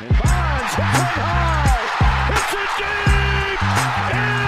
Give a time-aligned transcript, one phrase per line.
[0.00, 1.88] And Bonds high.
[2.30, 2.70] Hits it
[4.42, 4.47] deep.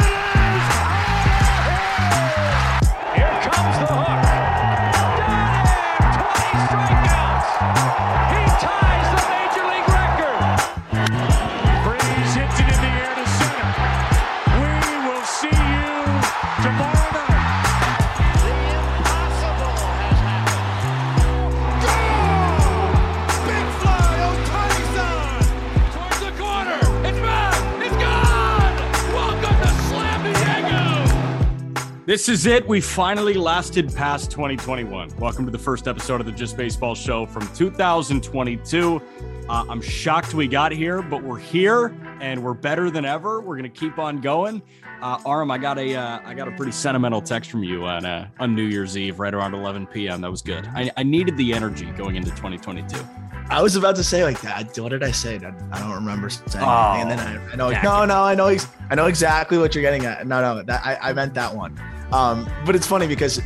[32.11, 32.67] This is it.
[32.67, 35.17] We finally lasted past 2021.
[35.19, 39.01] Welcome to the first episode of the Just Baseball Show from 2022.
[39.49, 43.41] Uh, I'm shocked we got here, but we're here and we're better than ever.
[43.41, 44.61] We're gonna keep on going.
[45.01, 48.05] Uh, Aram, I got a uh, I got a pretty sentimental text from you on
[48.05, 50.21] uh, on New Year's Eve, right around 11 p.m.
[50.21, 50.67] That was good.
[50.75, 53.07] I, I needed the energy going into 2022.
[53.51, 54.77] I was about to say like that.
[54.81, 55.37] What did I say?
[55.37, 56.65] I, don't remember saying.
[56.65, 57.13] Oh, anything.
[57.13, 57.71] and then I, I know.
[57.71, 58.57] No, no, I know.
[58.91, 60.27] I know exactly what you're getting at.
[60.27, 61.81] No, no, that, I, I meant that one.
[62.13, 63.41] Um, but it's funny because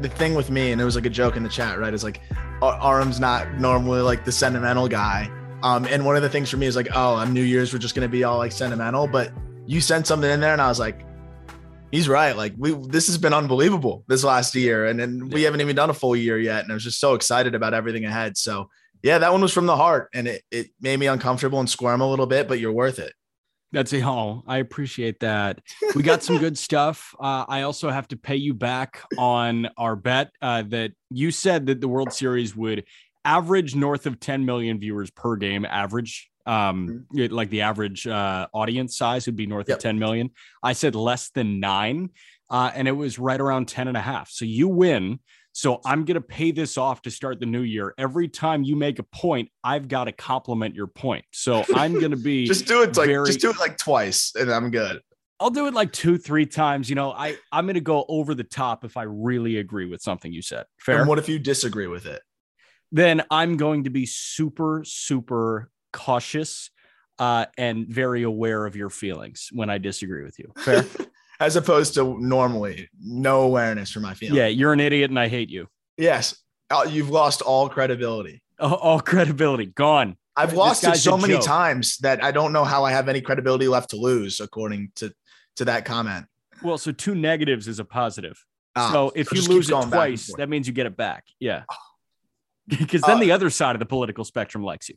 [0.00, 1.92] the thing with me, and it was like a joke in the chat, right?
[1.92, 2.20] Is like
[2.62, 5.30] Ar- Aram's not normally like the sentimental guy.
[5.62, 7.78] Um, and one of the things for me is like, oh, on New Year's we're
[7.78, 9.06] just gonna be all like sentimental.
[9.06, 9.32] But
[9.66, 11.04] you sent something in there, and I was like,
[11.90, 12.36] he's right.
[12.36, 15.90] Like we, this has been unbelievable this last year, and and we haven't even done
[15.90, 16.62] a full year yet.
[16.62, 18.36] And I was just so excited about everything ahead.
[18.36, 18.70] So
[19.02, 22.00] yeah, that one was from the heart, and it it made me uncomfortable and squirm
[22.00, 23.12] a little bit, but you're worth it.
[23.72, 25.60] That's a oh, I appreciate that.
[25.94, 27.14] We got some good stuff.
[27.18, 31.66] Uh, I also have to pay you back on our bet uh, that you said
[31.66, 32.84] that the World Series would
[33.24, 35.64] average north of 10 million viewers per game.
[35.64, 39.78] Average, um, it- like the average uh, audience size would be north Yep.
[39.78, 40.30] of 10 million.
[40.62, 42.10] I said less than nine,
[42.48, 44.30] uh, and it was right around 10 and a half.
[44.30, 45.18] So you win.
[45.56, 47.94] So I'm going to pay this off to start the new year.
[47.96, 51.24] Every time you make a point, I've got to compliment your point.
[51.32, 54.32] So I'm going to be Just do it like very- just do it like twice,
[54.34, 55.00] and I'm good.
[55.40, 56.88] I'll do it like two, three times.
[56.88, 60.32] You know, I I'm gonna go over the top if I really agree with something
[60.32, 60.64] you said.
[60.78, 61.00] Fair.
[61.00, 62.22] And what if you disagree with it?
[62.92, 66.70] then I'm going to be super, super cautious
[67.18, 70.52] uh, and very aware of your feelings when I disagree with you.
[70.58, 70.84] Fair.
[71.40, 74.36] As opposed to normally, no awareness for my feelings.
[74.38, 75.68] yeah, you're an idiot and I hate you.
[75.96, 76.36] Yes.
[76.70, 78.42] Uh, You've lost all credibility.
[78.58, 80.16] All, all credibility gone.
[80.34, 81.44] I've lost it so many joke.
[81.44, 85.12] times that I don't know how I have any credibility left to lose, according to
[85.56, 86.26] to that comment.
[86.62, 88.44] Well, so two negatives is a positive.
[88.74, 90.96] Ah, so if you lose it going back and twice, that means you get it
[90.96, 91.24] back.
[91.40, 91.62] Yeah.
[92.68, 94.96] Because then Uh, the other side of the political spectrum likes you.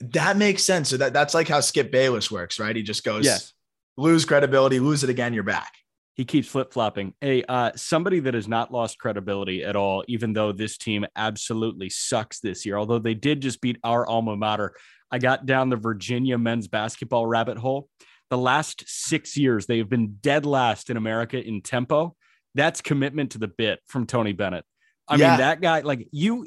[0.00, 0.88] that makes sense.
[0.90, 2.74] So that that's like how Skip Bayless works, right?
[2.76, 3.52] He just goes, Yes.
[3.98, 5.72] Lose credibility, lose it again, you're back.
[6.14, 7.14] He keeps flip flopping.
[7.20, 11.90] Hey, uh, somebody that has not lost credibility at all, even though this team absolutely
[11.90, 14.72] sucks this year, although they did just beat our alma mater.
[15.10, 17.88] I got down the Virginia men's basketball rabbit hole.
[18.30, 22.14] The last six years, they have been dead last in America in tempo.
[22.54, 24.64] That's commitment to the bit from Tony Bennett.
[25.08, 25.30] I Yeah.
[25.30, 26.46] mean, that guy, like you,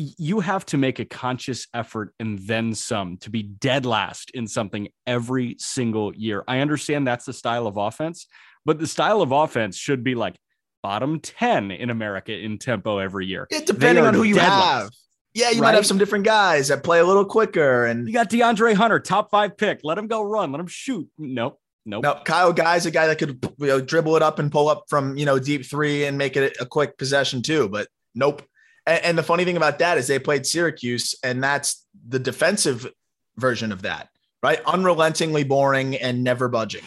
[0.00, 4.46] you have to make a conscious effort and then some to be dead last in
[4.46, 6.42] something every single year.
[6.48, 8.26] I understand that's the style of offense,
[8.64, 10.36] but the style of offense should be like
[10.82, 13.46] bottom 10 in America in tempo every year.
[13.50, 14.50] Yeah, depending on who you have.
[14.50, 15.06] last.
[15.34, 17.84] Yeah, you might have some different guys that play a little quicker.
[17.86, 19.80] And You got DeAndre Hunter, top five pick.
[19.84, 20.50] Let him go run.
[20.50, 21.08] Let him shoot.
[21.18, 21.60] Nope.
[21.86, 22.02] Nope.
[22.02, 24.84] no, Kyle Guy's a guy that could you know, dribble it up and pull up
[24.88, 27.68] from you know deep three and make it a quick possession too.
[27.68, 28.42] But nope.
[28.90, 32.90] And, and the funny thing about that is they played Syracuse, and that's the defensive
[33.36, 34.08] version of that,
[34.42, 34.60] right?
[34.66, 36.82] Unrelentingly boring and never budging.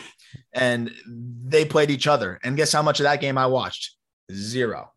[0.54, 2.40] And they played each other.
[2.44, 3.96] And guess how much of that game I watched?
[4.32, 4.92] Zero.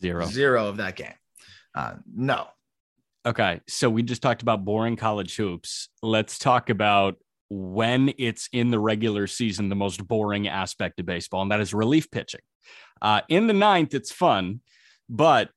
[0.00, 0.26] Zero.
[0.26, 1.14] Zero of that game.
[1.74, 2.46] Uh, no.
[3.26, 3.60] Okay.
[3.68, 5.88] So we just talked about boring college hoops.
[6.02, 7.16] Let's talk about
[7.48, 11.74] when it's in the regular season, the most boring aspect of baseball, and that is
[11.74, 12.40] relief pitching.
[13.00, 14.60] Uh, in the ninth, it's fun,
[15.08, 15.50] but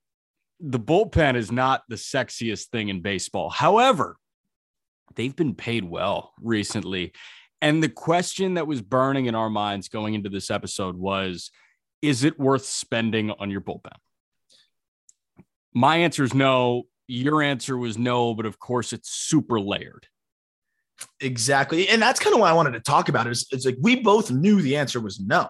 [0.59, 3.49] the bullpen is not the sexiest thing in baseball.
[3.49, 4.17] However,
[5.15, 7.13] they've been paid well recently.
[7.62, 11.51] And the question that was burning in our minds going into this episode was
[12.01, 13.95] is it worth spending on your bullpen?
[15.74, 16.83] My answer is no.
[17.07, 20.07] Your answer was no, but of course it's super layered.
[21.19, 21.89] Exactly.
[21.89, 23.31] And that's kind of why I wanted to talk about it.
[23.31, 25.50] It's, it's like we both knew the answer was no.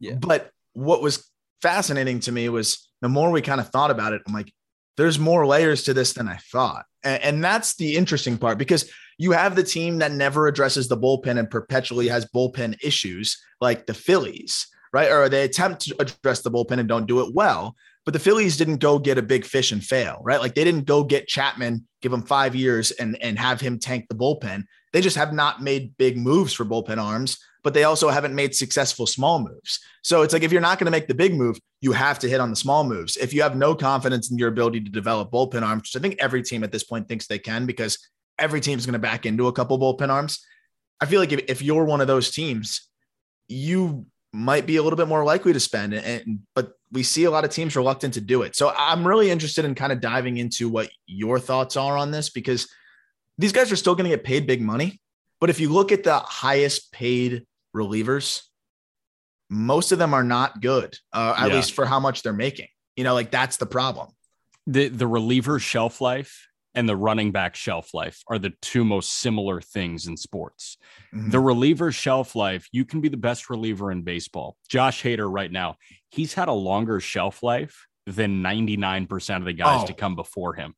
[0.00, 0.14] Yeah.
[0.14, 1.30] But what was
[1.62, 4.52] fascinating to me was the more we kind of thought about it, I'm like,
[4.96, 6.86] there's more layers to this than I thought.
[7.04, 10.96] And, and that's the interesting part because you have the team that never addresses the
[10.96, 15.10] bullpen and perpetually has bullpen issues, like the Phillies, right?
[15.10, 17.76] Or they attempt to address the bullpen and don't do it well.
[18.04, 20.38] But the Phillies didn't go get a big fish and fail, right?
[20.40, 24.06] Like they didn't go get Chapman, give him five years and, and have him tank
[24.08, 24.64] the bullpen.
[24.92, 28.54] They just have not made big moves for bullpen arms, but they also haven't made
[28.54, 29.80] successful small moves.
[30.02, 32.28] So it's like if you're not going to make the big move, you have to
[32.28, 33.16] hit on the small moves.
[33.16, 36.14] If you have no confidence in your ability to develop bullpen arms, which I think
[36.20, 37.98] every team at this point thinks they can because
[38.38, 40.46] every team's going to back into a couple bullpen arms.
[41.00, 42.88] I feel like if, if you're one of those teams,
[43.48, 47.32] you might be a little bit more likely to spend and but we see a
[47.32, 48.54] lot of teams reluctant to do it.
[48.54, 52.30] So I'm really interested in kind of diving into what your thoughts are on this
[52.30, 52.68] because
[53.38, 55.00] these guys are still going to get paid big money.
[55.40, 57.44] But if you look at the highest paid
[57.76, 58.42] relievers,
[59.48, 61.54] most of them are not good, uh, at yeah.
[61.54, 62.68] least for how much they're making.
[62.96, 64.08] You know, like that's the problem.
[64.66, 69.14] The the reliever shelf life and the running back shelf life are the two most
[69.14, 70.76] similar things in sports.
[71.14, 71.30] Mm-hmm.
[71.30, 74.56] The reliever shelf life, you can be the best reliever in baseball.
[74.68, 75.76] Josh Hader, right now,
[76.10, 80.54] he's had a longer shelf life than 99% of the guys oh, to come before
[80.54, 80.74] him.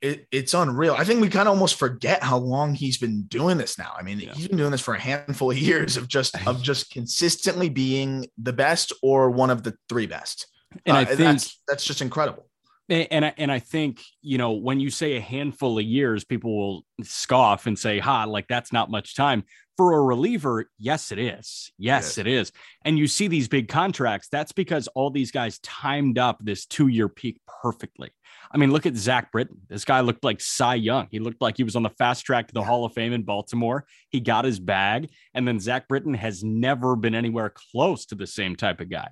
[0.00, 0.94] It, it's unreal.
[0.96, 3.92] I think we kind of almost forget how long he's been doing this now.
[3.98, 4.32] I mean, yeah.
[4.32, 8.26] he's been doing this for a handful of years of just of just consistently being
[8.38, 10.46] the best or one of the three best.
[10.86, 12.46] And uh, I think that's, that's just incredible
[12.90, 16.56] and I, and I think you know when you say a handful of years, people
[16.56, 19.44] will scoff and say, "Ha, like that's not much time."
[19.76, 21.72] For a reliever, yes, it is.
[21.78, 22.52] Yes, it is.
[22.84, 24.28] And you see these big contracts.
[24.30, 28.10] That's because all these guys timed up this two-year peak perfectly.
[28.52, 29.58] I mean, look at Zach Britton.
[29.68, 31.06] This guy looked like Cy Young.
[31.10, 33.22] He looked like he was on the fast track to the Hall of Fame in
[33.22, 33.86] Baltimore.
[34.08, 38.26] He got his bag, and then Zach Britton has never been anywhere close to the
[38.26, 39.08] same type of guy.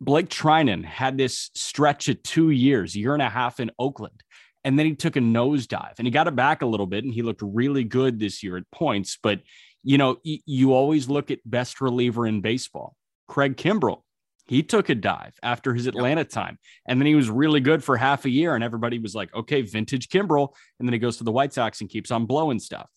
[0.00, 4.22] Blake Treinen had this stretch of two years, year and a half in Oakland.
[4.64, 7.12] And then he took a nosedive and he got it back a little bit and
[7.12, 9.18] he looked really good this year at points.
[9.20, 9.40] But,
[9.82, 12.94] you know, you always look at best reliever in baseball.
[13.28, 14.02] Craig Kimbrel,
[14.48, 16.58] he took a dive after his Atlanta time.
[16.86, 18.54] And then he was really good for half a year.
[18.54, 20.54] And everybody was like, okay, vintage Kimbrel.
[20.78, 22.88] And then he goes to the White Sox and keeps on blowing stuff.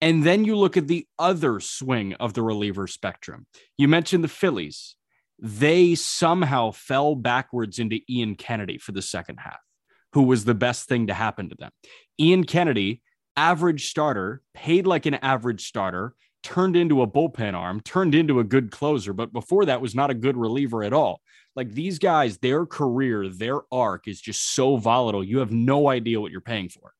[0.00, 3.46] And then you look at the other swing of the reliever spectrum.
[3.78, 4.96] You mentioned the Phillies
[5.38, 9.58] they somehow fell backwards into Ian Kennedy for the second half,
[10.12, 11.70] who was the best thing to happen to them.
[12.20, 13.02] Ian Kennedy,
[13.36, 16.14] average starter, paid like an average starter,
[16.44, 20.10] turned into a bullpen arm, turned into a good closer, but before that was not
[20.10, 21.20] a good reliever at all.
[21.56, 25.24] Like these guys, their career, their arc is just so volatile.
[25.24, 26.92] You have no idea what you're paying for.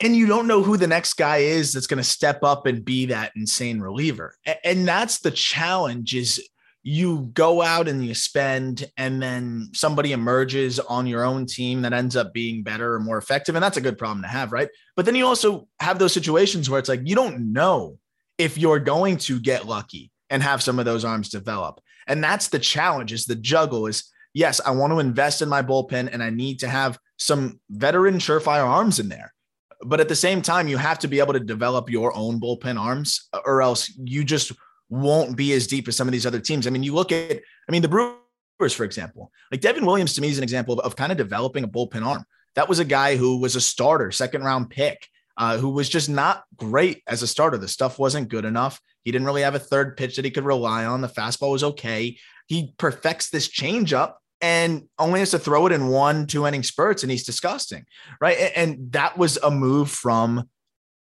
[0.00, 2.84] And you don't know who the next guy is that's going to step up and
[2.84, 4.34] be that insane reliever.
[4.64, 6.42] And that's the challenge is
[6.82, 11.92] you go out and you spend and then somebody emerges on your own team that
[11.92, 14.68] ends up being better or more effective and that's a good problem to have right
[14.96, 17.96] but then you also have those situations where it's like you don't know
[18.38, 22.48] if you're going to get lucky and have some of those arms develop and that's
[22.48, 26.22] the challenge is the juggle is yes i want to invest in my bullpen and
[26.22, 29.32] i need to have some veteran surefire arms in there
[29.84, 32.78] but at the same time you have to be able to develop your own bullpen
[32.78, 34.52] arms or else you just
[34.92, 36.66] won't be as deep as some of these other teams.
[36.66, 40.20] I mean, you look at, I mean, the Brewers, for example, like Devin Williams to
[40.20, 42.24] me is an example of, of kind of developing a bullpen arm.
[42.56, 46.08] That was a guy who was a starter, second round pick, uh, who was just
[46.08, 47.58] not great as a starter.
[47.58, 48.80] The stuff wasn't good enough.
[49.04, 51.00] He didn't really have a third pitch that he could rely on.
[51.00, 52.18] The fastball was okay.
[52.46, 57.02] He perfects this changeup and only has to throw it in one, two inning spurts,
[57.02, 57.84] and he's disgusting,
[58.20, 58.36] right?
[58.38, 60.48] And, and that was a move from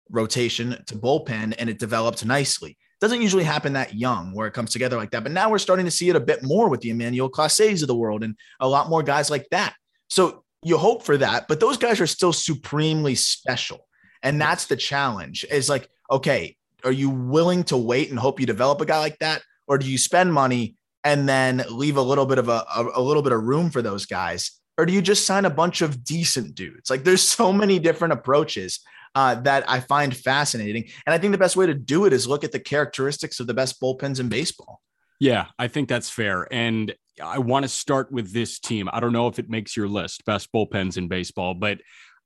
[0.09, 2.77] rotation to bullpen, and it developed nicely.
[2.99, 5.23] Doesn't usually happen that young where it comes together like that.
[5.23, 7.87] But now we're starting to see it a bit more with the Emmanuel Clases of
[7.87, 9.73] the world and a lot more guys like that.
[10.11, 13.87] So you hope for that, but those guys are still supremely special.
[14.23, 18.45] And that's the challenge is like, okay, are you willing to wait and hope you
[18.45, 19.41] develop a guy like that?
[19.67, 23.01] Or do you spend money and then leave a little bit of a, a, a
[23.01, 24.51] little bit of room for those guys?
[24.77, 26.89] Or do you just sign a bunch of decent dudes?
[26.89, 28.79] Like there's so many different approaches
[29.15, 30.89] uh, that I find fascinating.
[31.05, 33.47] And I think the best way to do it is look at the characteristics of
[33.47, 34.81] the best bullpens in baseball.
[35.19, 36.47] Yeah, I think that's fair.
[36.51, 38.89] And I want to start with this team.
[38.91, 41.79] I don't know if it makes your list, best bullpens in baseball, but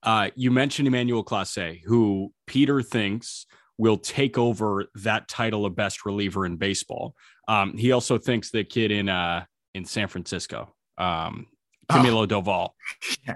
[0.05, 3.45] uh, you mentioned Emmanuel Clase, who Peter thinks
[3.77, 7.15] will take over that title of best reliever in baseball.
[7.47, 11.47] Um, he also thinks the kid in uh, in San Francisco, um,
[11.89, 12.27] Camilo oh.
[12.27, 12.69] Doval.
[13.27, 13.33] Yeah.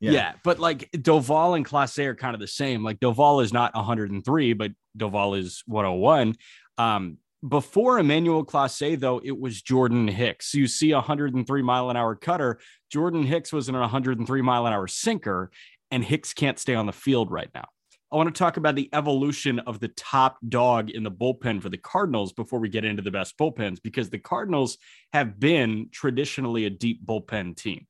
[0.00, 0.10] Yeah.
[0.12, 0.32] yeah.
[0.44, 2.82] but like Doval and Clase are kind of the same.
[2.82, 6.36] Like Doval is not 103, but Doval is 101.
[6.78, 10.54] Um, before Emmanuel Clase, though, it was Jordan Hicks.
[10.54, 12.58] You see a 103 mile an hour cutter.
[12.90, 15.50] Jordan Hicks was in a 103 mile an hour sinker,
[15.90, 17.66] and Hicks can't stay on the field right now.
[18.10, 21.68] I want to talk about the evolution of the top dog in the bullpen for
[21.68, 24.78] the Cardinals before we get into the best bullpens, because the Cardinals
[25.12, 27.86] have been traditionally a deep bullpen team.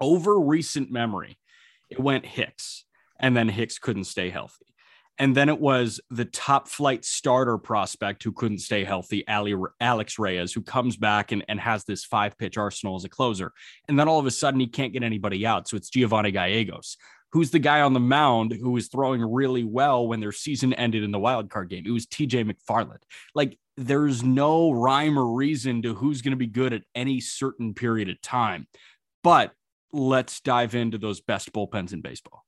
[0.00, 1.38] over recent memory,
[1.90, 2.84] it went Hicks,
[3.20, 4.67] and then Hicks couldn't stay healthy.
[5.18, 10.18] And then it was the top flight starter prospect who couldn't stay healthy, Ali, Alex
[10.18, 13.52] Reyes, who comes back and, and has this five pitch arsenal as a closer.
[13.88, 15.68] And then all of a sudden, he can't get anybody out.
[15.68, 16.96] So it's Giovanni Gallegos,
[17.32, 21.02] who's the guy on the mound who was throwing really well when their season ended
[21.02, 21.84] in the wild card game.
[21.84, 23.02] It was TJ McFarland.
[23.34, 27.74] Like, there's no rhyme or reason to who's going to be good at any certain
[27.74, 28.66] period of time.
[29.22, 29.52] But
[29.92, 32.44] let's dive into those best bullpens in baseball.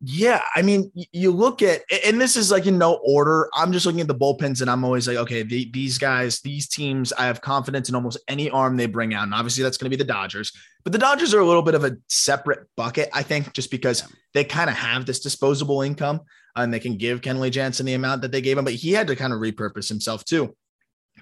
[0.00, 3.48] Yeah, I mean, you look at, and this is like in no order.
[3.52, 6.68] I'm just looking at the bullpens, and I'm always like, okay, the, these guys, these
[6.68, 9.24] teams, I have confidence in almost any arm they bring out.
[9.24, 10.52] And obviously, that's going to be the Dodgers,
[10.84, 14.04] but the Dodgers are a little bit of a separate bucket, I think, just because
[14.34, 16.20] they kind of have this disposable income
[16.54, 19.06] and they can give Kenley Jansen the amount that they gave him, but he had
[19.08, 20.56] to kind of repurpose himself too.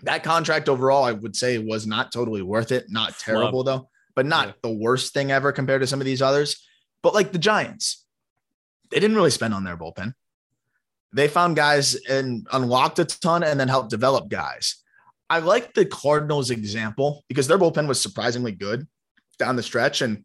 [0.03, 2.87] That contract overall, I would say, was not totally worth it.
[2.89, 4.53] Not terrible though, but not yeah.
[4.63, 6.67] the worst thing ever compared to some of these others.
[7.03, 8.06] But like the Giants
[8.91, 10.15] they didn't really spend on their bullpen.
[11.13, 14.83] They found guys and unlocked a ton and then helped develop guys.
[15.29, 18.87] I like the Cardinals example because their bullpen was surprisingly good
[19.39, 20.03] down the stretch.
[20.03, 20.25] And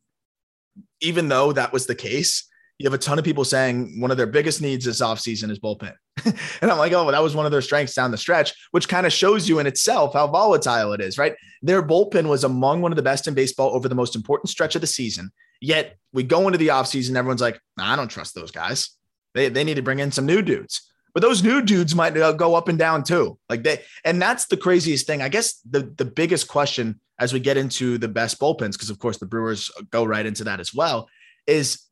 [1.00, 4.18] even though that was the case, you have a ton of people saying one of
[4.18, 5.94] their biggest needs this offseason is bullpen.
[6.26, 8.88] and I'm like, oh, well, that was one of their strengths down the stretch, which
[8.88, 11.36] kind of shows you in itself how volatile it is, right?
[11.62, 14.76] Their bullpen was among one of the best in baseball over the most important stretch
[14.76, 15.32] of the season.
[15.62, 18.90] Yet we go into the offseason, everyone's like, nah, I don't trust those guys.
[19.34, 20.82] They, they need to bring in some new dudes.
[21.14, 23.38] But those new dudes might uh, go up and down too.
[23.50, 25.22] Like they, and that's the craziest thing.
[25.22, 29.00] I guess the, the biggest question as we get into the best bullpens, because of
[29.00, 31.08] course the Brewers go right into that as well,
[31.48, 31.86] is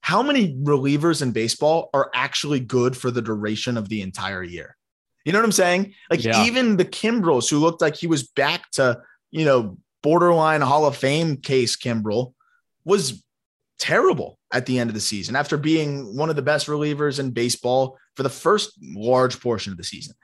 [0.00, 4.76] how many relievers in baseball are actually good for the duration of the entire year?
[5.24, 5.94] You know what I'm saying?
[6.10, 6.44] Like yeah.
[6.44, 9.00] even the Kimbrels, who looked like he was back to,
[9.30, 12.34] you know, borderline Hall of Fame case Kimbrel,
[12.84, 13.24] was
[13.78, 17.30] terrible at the end of the season after being one of the best relievers in
[17.30, 20.14] baseball for the first large portion of the season.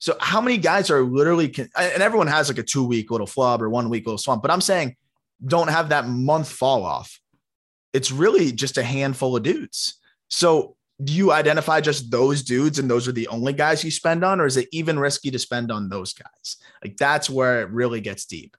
[0.00, 3.62] So, how many guys are literally, and everyone has like a two week little flub
[3.62, 4.96] or one week little slump, but I'm saying
[5.44, 7.20] don't have that month fall off.
[7.92, 10.00] It's really just a handful of dudes.
[10.28, 14.24] So, do you identify just those dudes and those are the only guys you spend
[14.24, 16.56] on, or is it even risky to spend on those guys?
[16.82, 18.56] Like, that's where it really gets deep.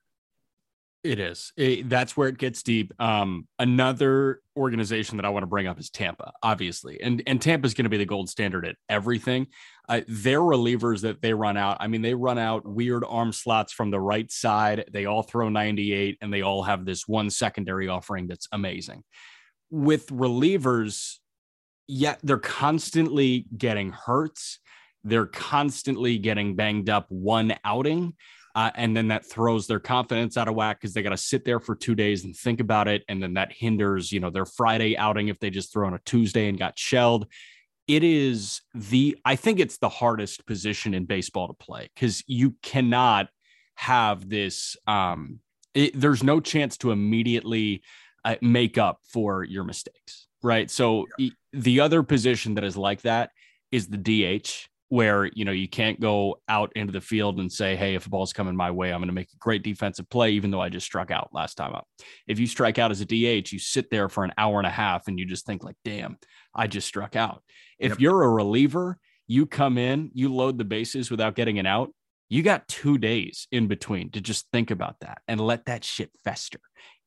[1.05, 1.53] It is.
[1.55, 2.91] It, that's where it gets deep.
[2.99, 7.67] Um, another organization that I want to bring up is Tampa, obviously, and and Tampa
[7.67, 9.45] is going to be the gold standard at everything.
[9.87, 11.77] Uh, their relievers that they run out.
[11.79, 14.85] I mean, they run out weird arm slots from the right side.
[14.91, 19.03] They all throw 98, and they all have this one secondary offering that's amazing.
[19.69, 21.17] With relievers,
[21.87, 24.57] yet they're constantly getting hurts.
[25.03, 28.15] They're constantly getting banged up one outing
[28.55, 31.43] uh, and then that throws their confidence out of whack because they got to sit
[31.43, 33.03] there for two days and think about it.
[33.09, 35.99] And then that hinders, you know, their Friday outing if they just throw on a
[36.05, 37.27] Tuesday and got shelled.
[37.87, 42.55] It is the, I think it's the hardest position in baseball to play because you
[42.63, 43.27] cannot
[43.75, 45.39] have this, um,
[45.73, 47.83] it, there's no chance to immediately
[48.23, 50.27] uh, make up for your mistakes.
[50.41, 50.71] Right.
[50.71, 51.31] So yeah.
[51.51, 53.31] the other position that is like that
[53.71, 57.75] is the DH where you know you can't go out into the field and say
[57.75, 60.31] hey if a ball's coming my way i'm going to make a great defensive play
[60.31, 61.87] even though i just struck out last time up.
[62.27, 64.71] If you strike out as a dh you sit there for an hour and a
[64.71, 66.17] half and you just think like damn
[66.53, 67.41] i just struck out.
[67.79, 67.99] If yep.
[67.99, 71.91] you're a reliever you come in you load the bases without getting an out
[72.29, 76.09] you got two days in between to just think about that and let that shit
[76.23, 76.59] fester.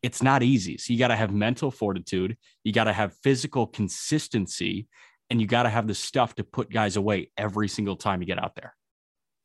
[0.03, 3.69] It's not easy so you got to have mental fortitude you got to have physical
[3.69, 4.89] consistency
[5.31, 8.27] and you got to have the stuff to put guys away every single time you
[8.27, 8.75] get out there.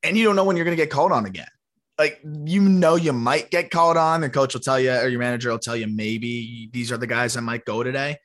[0.04, 1.48] And you don't know when you're going to get called on again.
[1.98, 4.22] Like you know, you might get called on.
[4.22, 7.08] The coach will tell you, or your manager will tell you, maybe these are the
[7.08, 8.18] guys that might go today.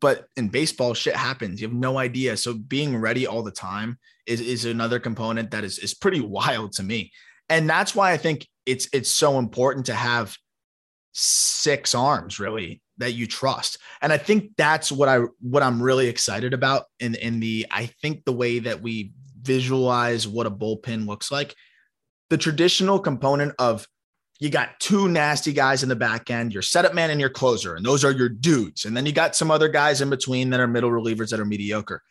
[0.00, 1.60] But in baseball, shit happens.
[1.60, 2.36] You have no idea.
[2.38, 6.72] So being ready all the time is, is another component that is, is pretty wild
[6.72, 7.12] to me.
[7.50, 10.36] And that's why I think it's it's so important to have
[11.12, 13.78] six arms really that you trust.
[14.02, 17.86] And I think that's what I what I'm really excited about in in the I
[17.86, 21.54] think the way that we visualize what a bullpen looks like.
[22.28, 23.88] The traditional component of
[24.38, 27.74] you got two nasty guys in the back end, your setup man and your closer,
[27.74, 28.84] and those are your dudes.
[28.84, 31.44] And then you got some other guys in between that are middle relievers that are
[31.44, 32.02] mediocre.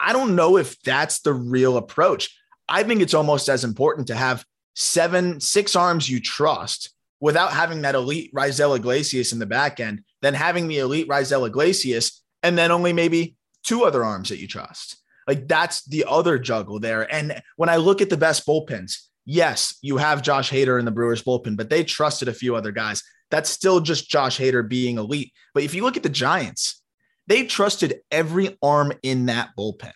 [0.00, 2.36] I don't know if that's the real approach.
[2.68, 4.44] I think it's almost as important to have
[4.74, 10.02] seven, six arms you trust without having that elite Raisel Iglesias in the back end,
[10.22, 14.46] than having the elite Raisel Iglesias and then only maybe two other arms that you
[14.46, 14.96] trust.
[15.26, 17.12] Like that's the other juggle there.
[17.12, 20.90] And when I look at the best bullpens, yes, you have Josh Hader in the
[20.90, 23.02] Brewers bullpen, but they trusted a few other guys.
[23.30, 25.32] that's still just Josh Hader being elite.
[25.54, 26.82] But if you look at the Giants,
[27.28, 29.92] they trusted every arm in that bullpen,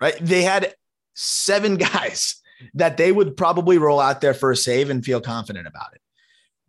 [0.00, 0.16] right?
[0.18, 0.74] They had
[1.14, 2.40] seven guys
[2.74, 6.00] that they would probably roll out there for a save and feel confident about it.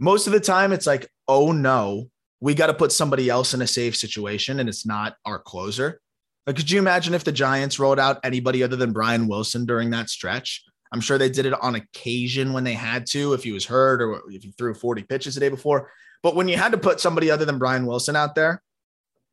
[0.02, 3.62] Most of the time, it's like, oh no, we got to put somebody else in
[3.62, 6.02] a safe situation and it's not our closer.
[6.48, 9.92] Like, could you imagine if the Giants rolled out anybody other than Brian Wilson during
[9.92, 10.64] that stretch?
[10.92, 14.02] I'm sure they did it on occasion when they had to, if he was hurt
[14.02, 15.92] or if he threw 40 pitches the day before.
[16.24, 18.64] But when you had to put somebody other than Brian Wilson out there,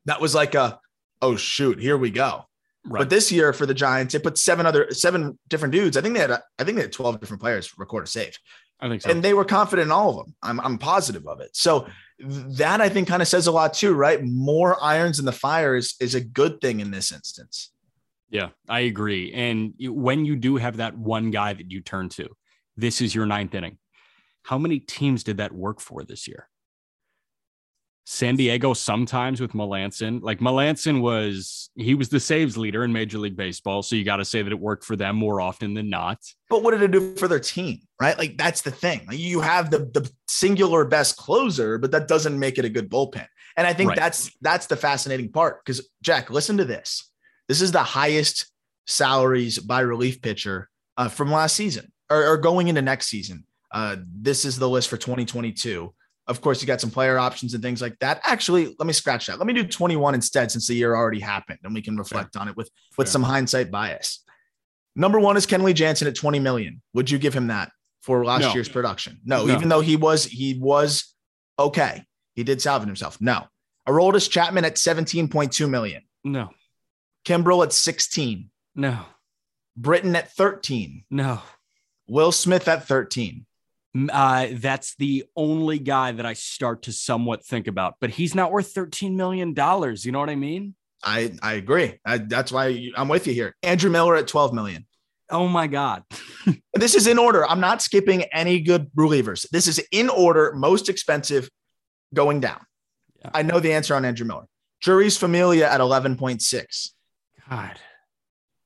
[0.05, 0.79] that was like a,
[1.23, 2.45] oh shoot, here we go.
[2.85, 3.01] Right.
[3.01, 5.97] But this year for the Giants, it put seven other seven different dudes.
[5.97, 8.39] I think they had I think they had 12 different players record a save.
[8.81, 9.11] I think so.
[9.11, 10.35] And they were confident in all of them.
[10.43, 11.51] I'm I'm positive of it.
[11.55, 11.89] So
[12.21, 14.23] that I think kind of says a lot too, right?
[14.23, 17.73] More irons in the fire is, is a good thing in this instance.
[18.31, 19.33] Yeah, I agree.
[19.33, 22.29] And when you do have that one guy that you turn to,
[22.77, 23.79] this is your ninth inning.
[24.43, 26.49] How many teams did that work for this year?
[28.11, 30.23] San Diego sometimes with Melancon.
[30.23, 34.17] Like Melancon was he was the saves leader in Major League Baseball, so you got
[34.17, 36.19] to say that it worked for them more often than not.
[36.49, 37.81] But what did it do for their team?
[38.01, 38.17] Right?
[38.17, 39.03] Like that's the thing.
[39.07, 42.89] Like you have the the singular best closer, but that doesn't make it a good
[42.89, 43.27] bullpen.
[43.59, 43.99] And I think right.
[43.99, 47.11] that's that's the fascinating part because Jack, listen to this.
[47.47, 48.51] This is the highest
[48.87, 53.45] salaries by relief pitcher uh, from last season or, or going into next season.
[53.71, 55.93] Uh, this is the list for 2022.
[56.29, 58.21] Of course, you got some player options and things like that.
[58.23, 59.39] Actually, let me scratch that.
[59.39, 62.43] Let me do 21 instead, since the year already happened, and we can reflect Fair.
[62.43, 63.13] on it with with Fair.
[63.13, 64.23] some hindsight bias.
[64.95, 66.83] Number one is Kenley Jansen at 20 million.
[66.93, 67.71] Would you give him that
[68.03, 68.53] for last no.
[68.53, 69.21] year's production?
[69.25, 71.15] No, no, even though he was he was
[71.59, 72.05] okay,
[72.35, 73.19] he did salvage himself.
[73.21, 73.45] No,
[73.89, 76.03] Aroldis Chapman at 17.2 million.
[76.25, 76.51] No,
[77.25, 78.51] Kimbrel at 16.
[78.75, 79.01] No,
[79.77, 81.05] Britton at 13.
[81.11, 81.41] No,
[82.07, 83.47] Will Smith at 13.
[84.11, 88.53] Uh, that's the only guy that I start to somewhat think about, but he's not
[88.53, 89.49] worth $13 million.
[89.51, 90.75] You know what I mean?
[91.03, 91.99] I, I agree.
[92.05, 93.55] I, that's why I'm with you here.
[93.63, 94.87] Andrew Miller at 12 million.
[95.31, 96.03] Oh my God.
[96.75, 97.47] this is in order.
[97.47, 99.49] I'm not skipping any good relievers.
[99.51, 101.49] This is in order, most expensive
[102.15, 102.61] going down.
[103.21, 103.31] Yeah.
[103.35, 104.47] I know the answer on Andrew Miller.
[104.85, 106.91] Jeurys Familia at 11.6.
[107.49, 107.79] God.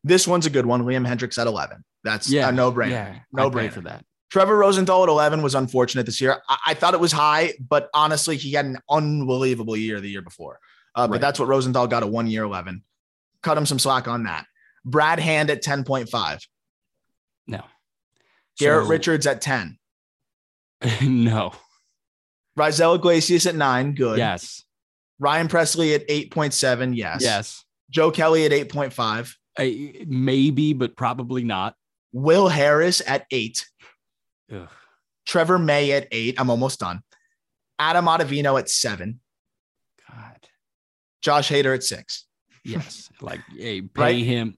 [0.04, 0.84] This one's a good one.
[0.84, 1.84] Liam Hendriks at 11.
[2.04, 2.90] That's yeah, a no brainer.
[2.90, 4.04] Yeah, no brainer for that.
[4.32, 6.42] Trevor Rosenthal at 11 was unfortunate this year.
[6.48, 10.22] I, I, thought it was high, but honestly, he had an unbelievable year the year
[10.22, 10.58] before.
[10.94, 12.82] Uh, but that's what Rosenthal got a one year 11.
[13.42, 14.46] Cut him some slack on that.
[14.86, 16.46] Brad Hand at 10.5.
[17.46, 17.62] No.
[18.58, 19.78] Garrett so, Richards at 10.
[21.02, 21.52] no.
[22.58, 23.94] Raisel Iglesias at nine.
[23.94, 24.16] Good.
[24.16, 24.64] Yes.
[25.18, 26.96] Ryan Pressly at 8.7.
[26.96, 27.20] Yes.
[27.20, 27.66] Yes.
[27.90, 29.34] Joe Kelly at 8.5.
[29.58, 31.76] I, maybe, but probably not.
[32.12, 33.66] Will Harris at eight.
[34.50, 34.68] Ugh.
[35.26, 36.34] Trevor May at eight.
[36.38, 37.02] I'm almost done.
[37.78, 39.20] Adam Ottavino at seven.
[40.10, 40.48] God.
[41.20, 42.26] Josh Hader at six.
[42.64, 43.08] Yes.
[43.20, 44.24] like, hey, pay right?
[44.24, 44.56] him.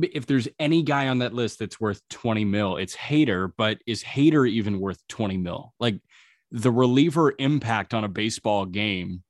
[0.00, 4.02] If there's any guy on that list that's worth 20 mil, it's Hader, but is
[4.02, 5.72] Hader even worth 20 mil?
[5.80, 6.00] Like
[6.50, 9.22] the reliever impact on a baseball game.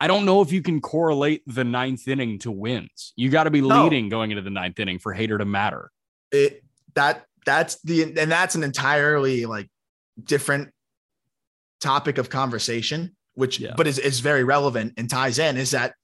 [0.00, 3.12] I don't know if you can correlate the ninth inning to wins.
[3.16, 3.84] You got to be no.
[3.84, 5.90] leading going into the ninth inning for Hader to matter.
[6.32, 9.68] It that that's the and that's an entirely like
[10.22, 10.70] different
[11.80, 13.72] topic of conversation which yeah.
[13.76, 15.94] but is, is very relevant and ties in is that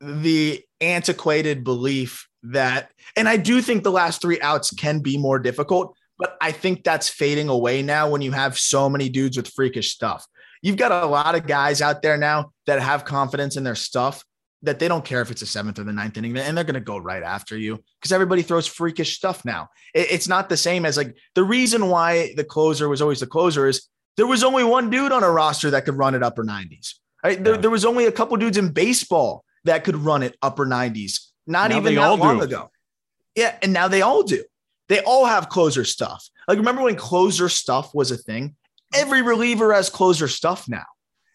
[0.00, 5.38] the antiquated belief that and i do think the last three outs can be more
[5.38, 9.48] difficult but i think that's fading away now when you have so many dudes with
[9.48, 10.26] freakish stuff
[10.60, 14.24] you've got a lot of guys out there now that have confidence in their stuff
[14.62, 16.74] that they don't care if it's a seventh or the ninth inning, and they're going
[16.74, 19.68] to go right after you because everybody throws freakish stuff now.
[19.94, 23.66] it's not the same as like the reason why the closer was always the closer
[23.66, 26.94] is there was only one dude on a roster that could run it upper 90s.
[27.24, 27.42] Right?
[27.42, 31.28] There, there was only a couple dudes in baseball that could run it upper 90s,
[31.46, 32.44] not now even that long do.
[32.44, 32.70] ago.
[33.34, 34.44] Yeah, and now they all do.
[34.88, 36.28] They all have closer stuff.
[36.48, 38.56] Like remember when closer stuff was a thing?
[38.94, 40.84] Every reliever has closer stuff now.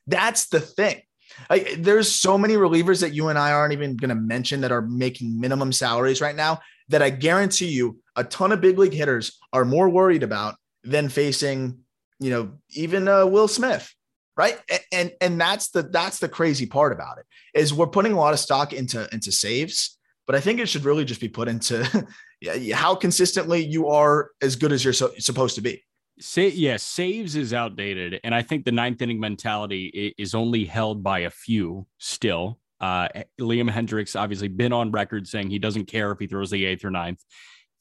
[0.06, 1.02] That's the thing.
[1.50, 4.72] Like, there's so many relievers that you and I aren't even going to mention that
[4.72, 8.94] are making minimum salaries right now that I guarantee you a ton of big league
[8.94, 11.80] hitters are more worried about than facing,
[12.20, 13.94] you know, even uh, Will Smith,
[14.36, 14.60] right?
[14.70, 18.18] And, and and that's the that's the crazy part about it is we're putting a
[18.18, 21.48] lot of stock into into saves, but I think it should really just be put
[21.48, 22.08] into
[22.74, 25.84] how consistently you are as good as you're so, supposed to be.
[26.20, 31.04] Say yeah, saves is outdated, and I think the ninth inning mentality is only held
[31.04, 32.60] by a few still.
[32.80, 33.08] Uh,
[33.40, 36.86] Liam Hendriks obviously been on record saying he doesn't care if he throws the eighth
[36.86, 37.24] or ninth.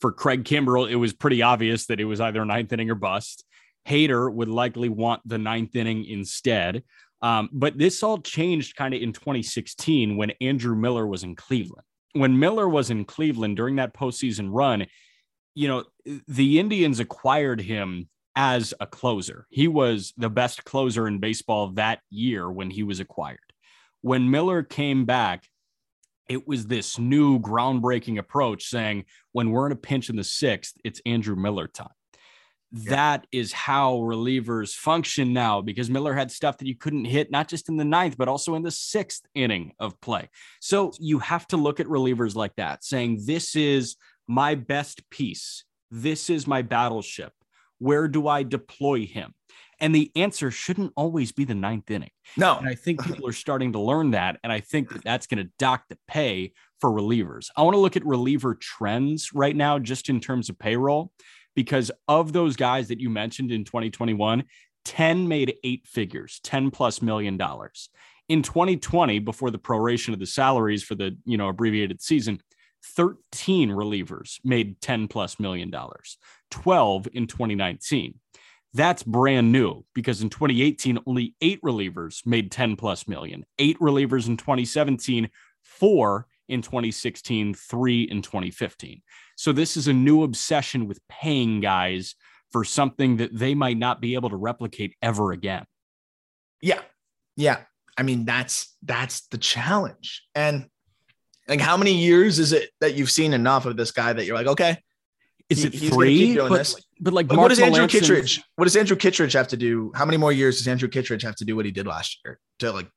[0.01, 3.44] For Craig Kimbrel, it was pretty obvious that it was either ninth inning or bust.
[3.88, 6.83] Hader would likely want the ninth inning instead.
[7.22, 11.85] Um, but this all changed kind of in 2016 when Andrew Miller was in Cleveland.
[12.12, 14.87] When Miller was in Cleveland during that postseason run,
[15.55, 15.85] you know,
[16.29, 19.46] the Indians acquired him as a closer.
[19.51, 23.38] He was the best closer in baseball that year when he was acquired.
[24.03, 25.44] When Miller came back,
[26.29, 30.77] it was this new groundbreaking approach saying, when we're in a pinch in the sixth,
[30.85, 31.88] it's Andrew Miller time.
[32.72, 32.90] Yeah.
[32.90, 37.49] That is how relievers function now because Miller had stuff that you couldn't hit, not
[37.49, 40.29] just in the ninth, but also in the sixth inning of play.
[40.61, 43.96] So you have to look at relievers like that, saying, This is
[44.27, 45.64] my best piece.
[45.90, 47.33] This is my battleship.
[47.79, 49.35] Where do I deploy him?
[49.79, 52.11] And the answer shouldn't always be the ninth inning.
[52.37, 52.57] No.
[52.57, 54.39] And I think people are starting to learn that.
[54.43, 57.49] And I think that that's going to dock the pay for relievers.
[57.57, 61.12] I want to look at reliever trends right now, just in terms of payroll,
[61.55, 64.45] because of those guys that you mentioned in 2021,
[64.85, 67.91] 10 made eight figures, 10 plus million dollars.
[68.29, 72.41] In 2020, before the proration of the salaries for the you know abbreviated season,
[72.94, 76.18] 13 relievers made 10 plus million dollars,
[76.51, 78.14] 12 in 2019.
[78.75, 84.29] That's brand new because in 2018, only eight relievers made 10 plus million, eight relievers
[84.29, 85.31] in 2017,
[85.62, 89.03] four in 2016, three in 2015.
[89.37, 92.14] So this is a new obsession with paying guys
[92.53, 95.64] for something that they might not be able to replicate ever again.
[96.61, 96.81] Yeah.
[97.37, 97.61] Yeah.
[97.99, 100.22] I mean, that's that's the challenge.
[100.35, 100.66] And
[101.49, 104.37] like how many years is it that you've seen enough of this guy that you're
[104.37, 104.79] like, okay,
[105.49, 106.37] is it three?
[106.37, 106.77] But, this.
[107.01, 108.43] but like, but what does Andrew Kittredge?
[108.57, 109.93] What does Andrew Kittredge have to do?
[109.95, 112.41] How many more years does Andrew Kittredge have to do what he did last year
[112.61, 112.89] to like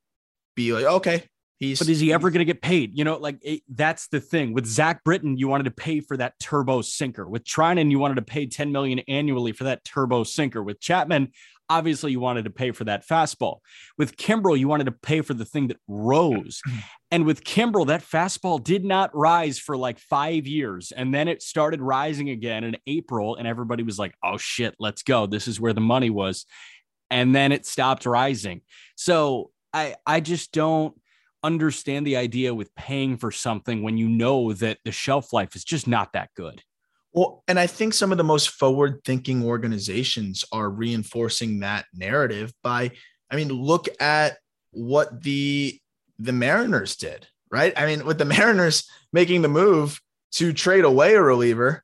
[0.55, 1.23] be like, okay,
[1.59, 1.79] he's.
[1.79, 2.97] But is he ever going to get paid?
[2.97, 5.37] You know, like it, that's the thing with Zach Britton.
[5.37, 7.27] You wanted to pay for that turbo sinker.
[7.27, 10.63] With Treinen, you wanted to pay ten million annually for that turbo sinker.
[10.63, 11.31] With Chapman,
[11.69, 13.59] obviously you wanted to pay for that fastball.
[13.97, 16.61] With Kimbrel, you wanted to pay for the thing that rose.
[17.11, 20.93] And with Kimbrel, that fastball did not rise for like five years.
[20.95, 23.35] And then it started rising again in April.
[23.35, 25.25] And everybody was like, oh shit, let's go.
[25.25, 26.45] This is where the money was.
[27.09, 28.61] And then it stopped rising.
[28.95, 30.93] So I I just don't
[31.43, 35.63] understand the idea with paying for something when you know that the shelf life is
[35.63, 36.63] just not that good.
[37.13, 42.53] Well, and I think some of the most forward thinking organizations are reinforcing that narrative
[42.63, 42.91] by,
[43.31, 44.37] I mean, look at
[44.71, 45.79] what the
[46.19, 47.73] the Mariners did, right?
[47.77, 49.99] I mean, with the Mariners making the move
[50.33, 51.83] to trade away a reliever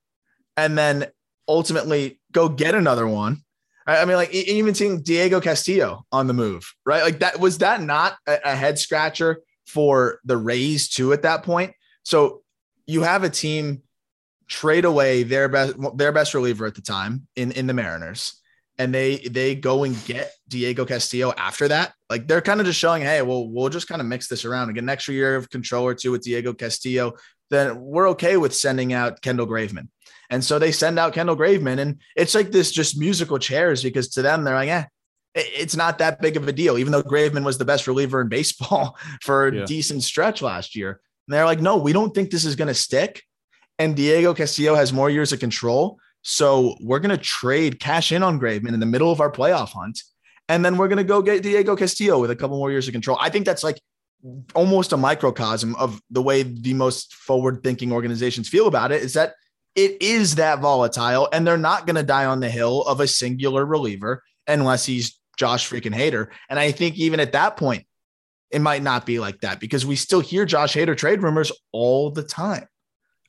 [0.57, 1.07] and then
[1.47, 3.41] ultimately go get another one.
[3.87, 7.03] I mean, like even seeing Diego Castillo on the move, right?
[7.03, 11.73] Like that was that not a head scratcher for the Rays too at that point?
[12.03, 12.41] So
[12.87, 13.83] you have a team
[14.47, 18.41] trade away their best their best reliever at the time in in the Mariners
[18.77, 21.93] and they they go and get Diego Castillo after that.
[22.09, 24.67] Like they're kind of just showing, hey, well, we'll just kind of mix this around
[24.67, 27.13] and get an extra year of control or two with Diego Castillo.
[27.49, 29.87] Then we're okay with sending out Kendall Graveman.
[30.29, 34.09] And so they send out Kendall Graveman, and it's like this just musical chairs because
[34.09, 34.85] to them they're like, yeah,
[35.33, 38.29] it's not that big of a deal, even though Graveman was the best reliever in
[38.29, 39.65] baseball for a yeah.
[39.65, 41.01] decent stretch last year.
[41.27, 43.21] And they're like, no, we don't think this is going to stick
[43.79, 45.99] and Diego Castillo has more years of control.
[46.21, 49.69] So we're going to trade cash in on Graveman in the middle of our playoff
[49.69, 50.01] hunt.
[50.47, 52.93] And then we're going to go get Diego Castillo with a couple more years of
[52.93, 53.17] control.
[53.19, 53.79] I think that's like
[54.53, 59.13] almost a microcosm of the way the most forward thinking organizations feel about it is
[59.13, 59.33] that
[59.75, 63.07] it is that volatile and they're not going to die on the hill of a
[63.07, 66.27] singular reliever unless he's Josh freaking Hader.
[66.49, 67.85] And I think even at that point,
[68.51, 72.09] it might not be like that because we still hear Josh Hader trade rumors all
[72.09, 72.67] the time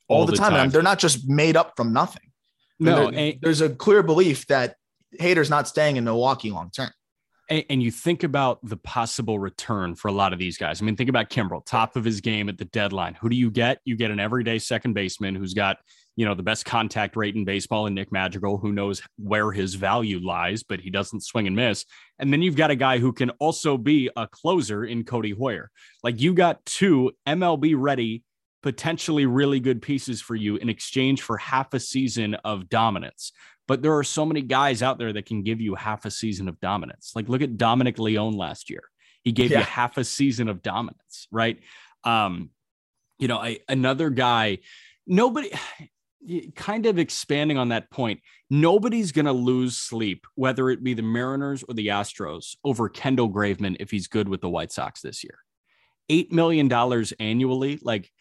[0.07, 0.51] all, all the, time.
[0.51, 0.69] time.
[0.69, 2.31] they're not just made up from nothing.
[2.79, 4.75] No, and, there's a clear belief that
[5.19, 6.91] Hader's not staying in Milwaukee long term.
[7.49, 10.81] And, and, you think about the possible return for a lot of these guys.
[10.81, 13.15] I mean, think about Kimbrel, top of his game at the deadline.
[13.15, 13.79] Who do you get?
[13.85, 15.77] You get an everyday second baseman who's got,
[16.17, 19.75] you know, the best contact rate in baseball and Nick Madrigal, who knows where his
[19.75, 21.85] value lies, but he doesn't swing and miss.
[22.17, 25.67] And then you've got a guy who can also be a closer in Codi Heuer.
[26.03, 28.23] Like you got two MLB ready
[28.63, 33.31] potentially really good pieces for you in exchange for half a season of dominance.
[33.67, 36.49] But there are so many guys out there that can give you half a season
[36.49, 37.11] of dominance.
[37.15, 38.83] Like look at Dominic Leone last year.
[39.23, 39.59] He gave yeah.
[39.59, 41.59] you half a season of dominance, right?
[42.03, 42.49] Um,
[43.19, 44.59] you know, I, another guy,
[45.05, 45.51] nobody
[46.55, 51.01] kind of expanding on that point, nobody's going to lose sleep, whether it be the
[51.01, 55.23] Mariners or the Astros, over Kendall Graveman if he's good with the White Sox this
[55.23, 55.39] year.
[56.09, 56.71] $8 million
[57.19, 57.79] annually.
[57.81, 58.11] Like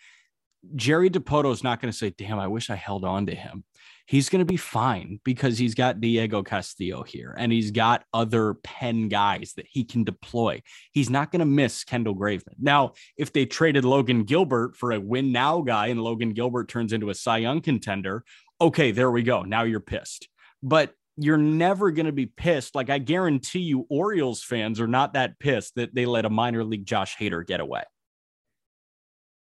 [0.75, 3.65] Jerry Dipoto is not going to say, damn, I wish I held on to him.
[4.07, 8.55] He's going to be fine because he's got Diego Castillo here and he's got other
[8.55, 10.63] pen guys that he can deploy.
[10.93, 12.55] He's not going to miss Kendall Graveman.
[12.61, 16.93] Now, if they traded Logan Gilbert for a win now guy and Logan Gilbert turns
[16.93, 18.25] into a Cy Young contender,
[18.61, 19.43] okay, there we go.
[19.43, 20.29] Now you're pissed.
[20.63, 22.75] But you're never going to be pissed.
[22.75, 26.63] Like I guarantee you, Orioles fans are not that pissed that they let a minor
[26.63, 27.83] league Josh Hader get away.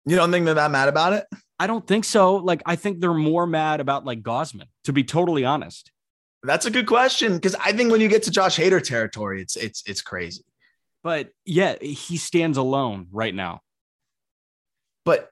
[0.06, 1.26] You don't think they're that mad about it?
[1.60, 2.36] I don't think so.
[2.36, 5.92] Like I think they're more mad about like Gausman, to be totally honest.
[6.44, 9.56] That's a good question because I think when you get to Josh Hader territory, it's
[9.56, 10.44] it's it's crazy.
[11.04, 13.62] But yeah, he stands alone right now.
[15.06, 15.30] But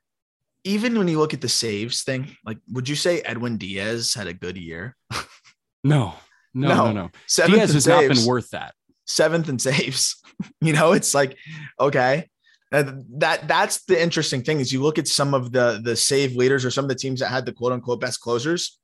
[0.64, 4.28] even when you look at the saves thing, like would you say Edwin Diaz had
[4.28, 4.96] a good year?
[5.84, 6.14] no,
[6.54, 6.92] no, no, no.
[6.92, 7.10] no.
[7.28, 8.74] Seventh Diaz has saves, not been worth that.
[9.06, 10.22] Seventh and saves.
[10.62, 11.38] you know, it's like,
[11.80, 12.30] okay.
[12.74, 16.66] That that's the interesting thing is you look at some of the the save leaders
[16.66, 18.80] or some of the teams that had the quote unquote best closers.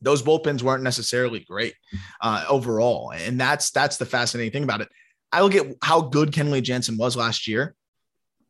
[0.00, 1.74] Those bullpens weren't necessarily great
[2.20, 4.88] uh, overall, and that's that's the fascinating thing about it.
[5.32, 7.74] I look at how good Kenley Jansen was last year.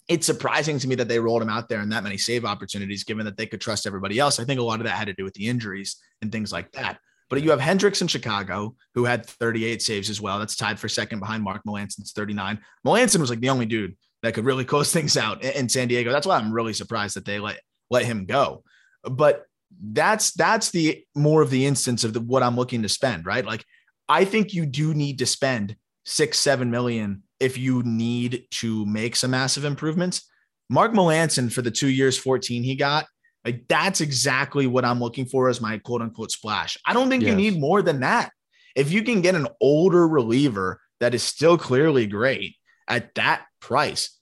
[0.07, 3.04] It's surprising to me that they rolled him out there in that many save opportunities,
[3.04, 4.38] given that they could trust everybody else.
[4.38, 6.70] I think a lot of that had to do with the injuries and things like
[6.72, 6.98] that.
[7.31, 10.38] But you have Hendriks in Chicago, who had 38 saves as well.
[10.38, 12.59] That's tied for second behind Mark Melancon's 39.
[12.87, 16.12] Melancon was like the only dude that could really close things out in San Diego.
[16.12, 18.62] That's why I'm really surprised that they let let him go.
[19.02, 19.44] But
[19.81, 23.44] that's that's the more of the instance of the, what I'm looking to spend, right?
[23.44, 23.64] Like
[24.09, 29.14] I think you do need to spend six, seven million if you need to make
[29.16, 30.28] some massive improvements.
[30.70, 33.07] Mark Melancon for the two years 14 he got
[33.44, 36.76] like that's exactly what I'm looking for as my quote unquote splash.
[36.85, 37.31] I don't think yes.
[37.31, 38.33] you need more than that.
[38.74, 44.18] If you can get an older reliever that is still clearly great at that price,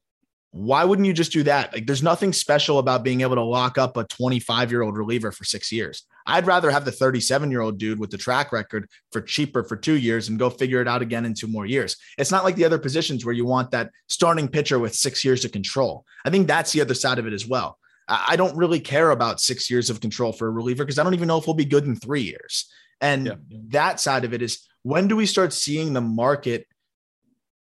[0.51, 1.72] why wouldn't you just do that?
[1.72, 5.31] Like there's nothing special about being able to lock up a 25 year old reliever
[5.31, 6.05] for six years.
[6.27, 9.77] I'd rather have the 37 year old dude with the track record for cheaper for
[9.77, 11.96] two years and go figure it out again in two more years.
[12.16, 15.44] It's not like the other positions where you want that starting pitcher with six years
[15.44, 16.05] of control.
[16.25, 17.79] I think that's the other side of it as well.
[18.09, 21.14] I don't really care about six years of control for a reliever because I don't
[21.14, 22.70] even know if we'll be good in three years.
[23.01, 23.35] And yeah.
[23.68, 26.66] that side of it is when do we start seeing the market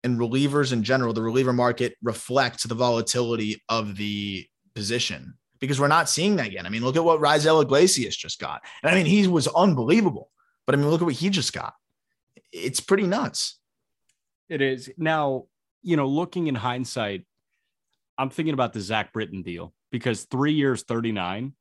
[0.04, 5.34] and relievers in general, the reliever market reflects the volatility of the position?
[5.60, 6.66] Because we're not seeing that yet.
[6.66, 8.62] I mean, look at what Raisel Iglesias just got.
[8.82, 10.30] And I mean, he was unbelievable.
[10.66, 11.74] But I mean, look at what he just got.
[12.52, 13.58] It's pretty nuts.
[14.48, 14.90] It is.
[14.96, 15.44] Now,
[15.82, 17.26] you know, looking in hindsight,
[18.18, 21.54] I'm thinking about the Zach Britton deal because three years, 39,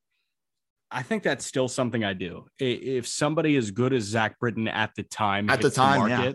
[0.91, 2.45] I think that's still something I do.
[2.59, 6.25] If somebody as good as Zach Britton at the time, at the time, the market,
[6.25, 6.31] yeah.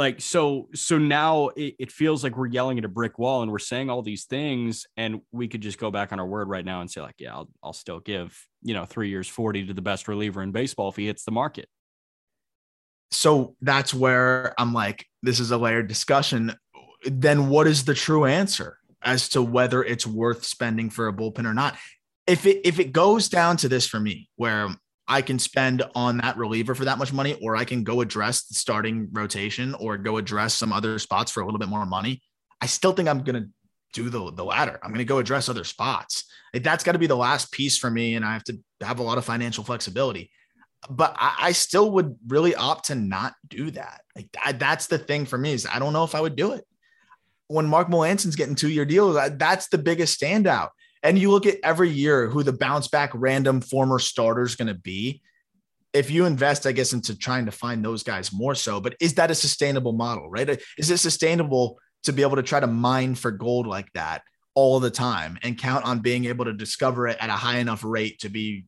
[0.00, 3.52] Like so, so now it, it, feels like we're yelling at a brick wall and
[3.52, 6.64] we're saying all these things, and we could just go back on our word right
[6.64, 9.74] now and say like, yeah, I'll, I'll still give you know three years, 40 to
[9.74, 11.68] the best reliever in baseball if he hits the market.
[13.12, 16.54] So that's where I'm like, this is a layered discussion.
[17.04, 18.78] Then what is the true answer?
[19.02, 21.76] as to whether it's worth spending for a bullpen or not.
[22.26, 24.68] If it if it goes down to this for me, where
[25.10, 28.44] I can spend on that reliever for that much money, or I can go address
[28.44, 32.22] the starting rotation or go address some other spots for a little bit more money,
[32.60, 33.48] I still think I'm gonna
[33.92, 34.78] do the, the latter.
[34.82, 36.24] I'm gonna go address other spots.
[36.54, 39.02] That's got to be the last piece for me, and I have to have a
[39.02, 40.30] lot of financial flexibility.
[40.88, 44.00] But I, I still would really opt to not do that.
[44.16, 46.52] Like I, that's the thing for me is I don't know if I would do
[46.52, 46.64] it
[47.50, 50.68] when Mark Melancon's getting two year deals, that's the biggest standout.
[51.02, 54.68] And you look at every year who the bounce back random former starter is going
[54.68, 55.22] to be.
[55.92, 59.14] If you invest, I guess, into trying to find those guys more so, but is
[59.14, 60.48] that a sustainable model, right?
[60.48, 64.22] Uh, is it sustainable to be able to try to mine for gold like that
[64.54, 67.82] all the time and count on being able to discover it at a high enough
[67.82, 68.66] rate to be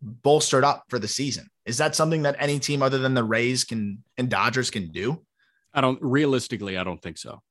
[0.00, 1.48] bolstered up for the season?
[1.66, 5.24] Is that something that any team other than the Rays can and Dodgers can do?
[5.74, 7.42] I don't realistically, I don't think so.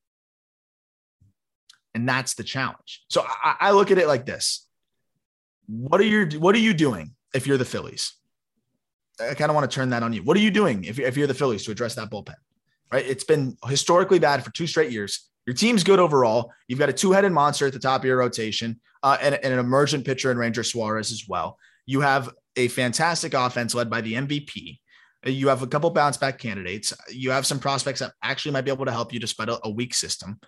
[1.94, 3.04] And that's the challenge.
[3.08, 4.66] So I, I look at it like this.
[5.66, 8.14] What are you what are you doing if you're the Phillies?
[9.20, 10.22] I kind of want to turn that on you.
[10.22, 12.34] What are you doing if, if you're the Phillies to address that bullpen?
[12.90, 13.06] Right?
[13.06, 15.28] It's been historically bad for two straight years.
[15.46, 16.52] Your team's good overall.
[16.68, 19.58] You've got a two-headed monster at the top of your rotation, uh, and, and an
[19.58, 21.58] emergent pitcher in Ranger Suarez as well.
[21.86, 24.78] You have a fantastic offense led by the MVP.
[25.24, 26.92] You have a couple bounce back candidates.
[27.10, 29.70] You have some prospects that actually might be able to help you despite a, a
[29.70, 30.40] weak system.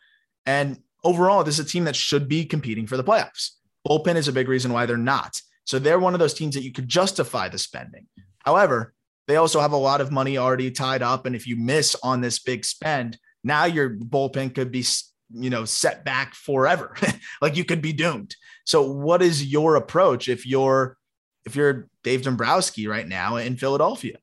[0.46, 3.50] And overall, this is a team that should be competing for the playoffs.
[3.86, 5.40] Bullpen is a big reason why they're not.
[5.64, 8.06] So they're one of those teams that you could justify the spending.
[8.40, 8.94] However,
[9.26, 11.26] they also have a lot of money already tied up.
[11.26, 14.84] And if you miss on this big spend, now your bullpen could be
[15.32, 16.94] you know, set back forever.
[17.40, 18.36] like you could be doomed.
[18.64, 20.96] So what is your approach if you're
[21.44, 24.18] if you're Dave Dombrowski right now in Philadelphia?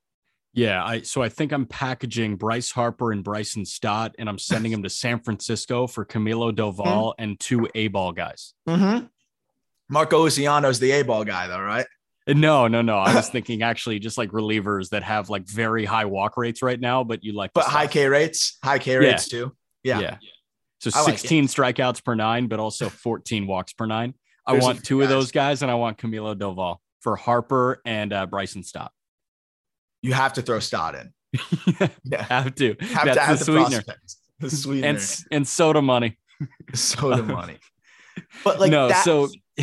[0.53, 4.71] Yeah, I so I think I'm packaging Bryce Harper and Bryson Stott, and I'm sending
[4.73, 7.23] them to San Francisco for Camilo Doval mm-hmm.
[7.23, 8.53] and two A ball guys.
[8.67, 9.05] Mm-hmm.
[9.89, 11.85] Marco Luciano is the A ball guy, though, right?
[12.27, 12.97] Uh, no, no, no.
[12.97, 16.79] I was thinking actually just like relievers that have like very high walk rates right
[16.79, 19.55] now, but you like, but high K rates, high K rates too.
[19.83, 19.99] Yeah.
[19.99, 20.17] Yeah.
[20.79, 24.15] So 16 like strikeouts per nine, but also 14 walks per nine.
[24.45, 25.03] I There's want two guys.
[25.03, 28.91] of those guys, and I want Camilo Doval for Harper and uh, Bryson Stott.
[30.01, 31.13] You have to throw Stott in.
[32.03, 32.75] yeah, have to.
[32.79, 33.83] Have That's to have the, sweetener.
[34.39, 36.17] The sweetener and, and soda money.
[36.73, 37.57] soda money.
[38.43, 39.29] But like no, so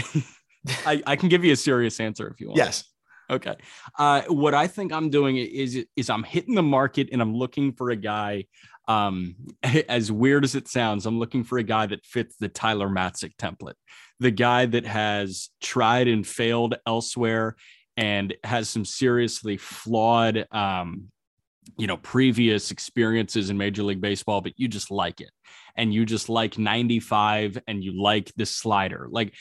[0.87, 2.59] I, I can give you a serious answer if you want.
[2.59, 2.85] Yes.
[3.31, 3.57] Okay.
[3.99, 7.73] Uh, what I think I'm doing is is I'm hitting the market and I'm looking
[7.73, 8.47] for a guy.
[8.87, 12.89] Um, as weird as it sounds, I'm looking for a guy that fits the Tyler
[12.89, 13.75] Matzek template,
[14.19, 17.57] the guy that has tried and failed elsewhere
[17.99, 21.09] and has some seriously flawed, um,
[21.77, 25.31] you know, previous experiences in Major League Baseball, but you just like it,
[25.77, 29.35] and you just like 95, and you like the slider, like.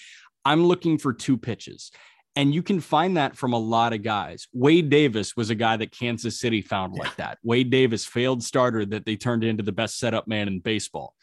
[0.46, 1.92] I'm looking for two pitches.
[2.38, 4.48] And you can find that from a lot of guys.
[4.54, 7.04] Wade Davis was a guy that Kansas City found yeah.
[7.04, 7.38] like that.
[7.44, 11.16] Wade Davis, failed starter that they turned into the best setup man in baseball.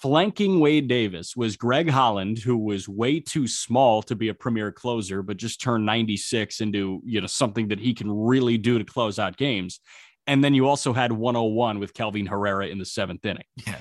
[0.00, 4.72] Flanking Wade Davis was Greg Holland, who was way too small to be a premier
[4.72, 8.84] closer, but just turned 96 into you know something that he can really do to
[8.84, 9.80] close out games.
[10.26, 13.44] And then you also had 101 with Kelvin Herrera in the seventh inning.
[13.66, 13.76] Yeah.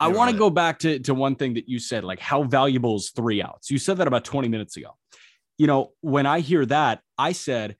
[0.00, 2.96] I want to go back to, to one thing that you said, like how valuable
[2.96, 3.70] is three outs?
[3.70, 4.90] You said that about 20 minutes ago.
[5.56, 7.76] You know, when I hear that, I said,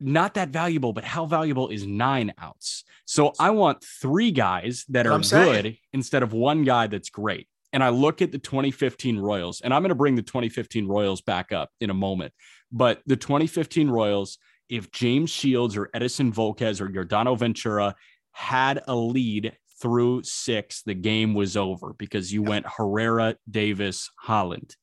[0.00, 2.84] not that valuable, but how valuable is nine outs?
[3.04, 7.48] So I want three guys that are good instead of one guy that's great.
[7.72, 11.20] And I look at the 2015 Royals, and I'm going to bring the 2015 Royals
[11.20, 12.32] back up in a moment.
[12.72, 17.94] But the 2015 Royals, if James Shields or Edinson Volquez or Yordano Ventura
[18.32, 24.74] had a lead through six, the game was over because you went Herrera, Davis, Holland.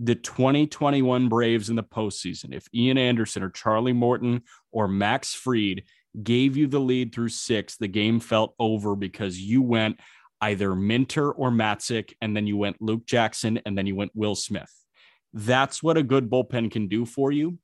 [0.00, 5.82] The 2021 Braves in the postseason, if Ian Anderson or Charlie Morton or Max Fried
[6.22, 9.98] gave you the lead through six, the game felt over because you went
[10.40, 14.36] either Minter or Matzek, and then you went Luke Jackson, and then you went Will
[14.36, 14.72] Smith.
[15.32, 17.58] That's what a good bullpen can do for you.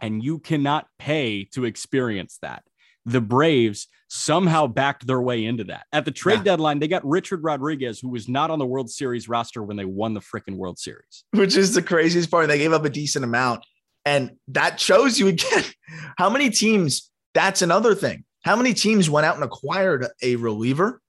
[0.00, 2.62] And you cannot pay to experience that
[3.06, 5.86] the Braves somehow backed their way into that.
[5.92, 6.44] At the trade yeah.
[6.44, 9.84] deadline, they got Richard Rodriguez, who was not on the World Series roster when they
[9.84, 11.24] won the freaking World Series.
[11.32, 12.48] Which is the craziest part.
[12.48, 13.64] They gave up a decent amount.
[14.04, 15.64] And that shows you again
[16.18, 18.24] how many teams, that's another thing.
[18.44, 21.00] How many teams went out and acquired a reliever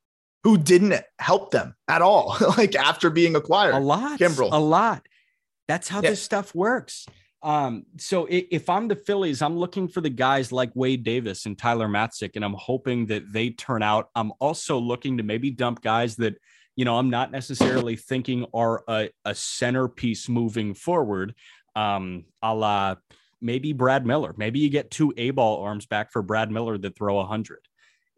[0.43, 3.75] who didn't help them at all, like after being acquired?
[3.75, 4.19] A lot.
[4.19, 4.49] Kimbrel.
[4.51, 5.05] A lot.
[5.67, 6.11] That's how yeah.
[6.11, 7.05] this stuff works.
[7.43, 11.57] Um, so if I'm the Phillies, I'm looking for the guys like Wade Davis and
[11.57, 14.09] Tyler Matzek, and I'm hoping that they turn out.
[14.15, 16.35] I'm also looking to maybe dump guys that,
[16.75, 21.35] you know, I'm not necessarily thinking are a, a centerpiece moving forward.
[21.75, 22.95] Um, a la
[23.41, 24.33] maybe Brad Miller.
[24.37, 27.59] Maybe you get two A ball arms back for Brad Miller that throw a hundred.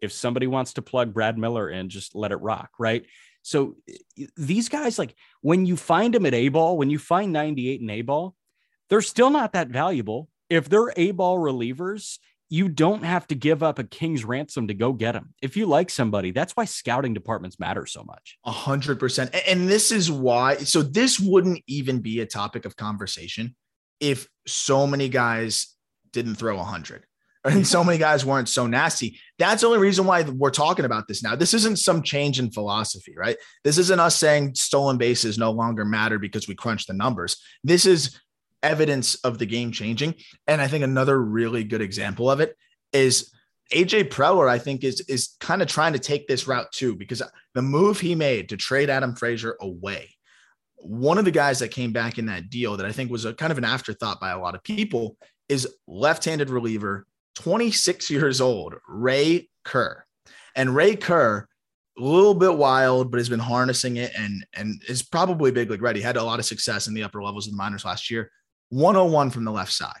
[0.00, 3.04] If somebody wants to plug Brad Miller in, just let it rock, right?
[3.42, 3.76] So
[4.36, 7.90] these guys, like when you find them at A ball, when you find 98 in
[7.90, 8.34] A ball,
[8.88, 10.28] they're still not that valuable.
[10.48, 12.18] If they're A ball relievers,
[12.50, 15.34] you don't have to give up a king's ransom to go get them.
[15.42, 18.38] If you like somebody, that's why scouting departments matter so much.
[18.44, 19.34] A hundred percent.
[19.46, 20.56] And this is why.
[20.56, 23.54] So this wouldn't even be a topic of conversation
[24.00, 25.74] if so many guys
[26.12, 27.04] didn't throw a hundred
[27.44, 29.18] and so many guys weren't so nasty.
[29.38, 31.36] That's the only reason why we're talking about this now.
[31.36, 33.36] This isn't some change in philosophy, right?
[33.62, 37.40] This isn't us saying stolen bases no longer matter because we crunch the numbers.
[37.62, 38.18] This is
[38.62, 40.14] evidence of the game changing.
[40.46, 42.56] And I think another really good example of it
[42.92, 43.32] is
[43.72, 47.22] AJ Preller, I think, is is kind of trying to take this route too, because
[47.54, 50.14] the move he made to trade Adam Frazier away,
[50.76, 53.34] one of the guys that came back in that deal that I think was a
[53.34, 55.16] kind of an afterthought by a lot of people
[55.48, 60.04] is left-handed reliever, 26 years old, Ray Kerr.
[60.56, 61.46] And Ray Kerr,
[61.98, 65.82] a little bit wild, but has been harnessing it and and is probably big league
[65.82, 66.00] ready.
[66.00, 68.30] Had a lot of success in the upper levels of the minors last year.
[68.70, 70.00] 101 from the left side.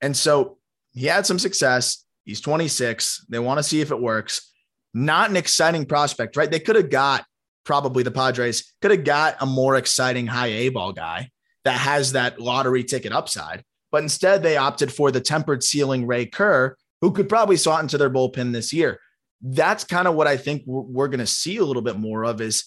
[0.00, 0.58] And so
[0.92, 2.04] he had some success.
[2.24, 3.26] He's 26.
[3.28, 4.52] They want to see if it works.
[4.92, 6.50] Not an exciting prospect, right?
[6.50, 7.24] They could have got
[7.64, 11.30] probably the Padres could have got a more exciting high A ball guy
[11.64, 13.64] that has that lottery ticket upside.
[13.90, 17.98] But instead, they opted for the tempered ceiling Ray Kerr, who could probably slot into
[17.98, 19.00] their bullpen this year.
[19.40, 22.24] That's kind of what I think we're, we're going to see a little bit more
[22.24, 22.64] of is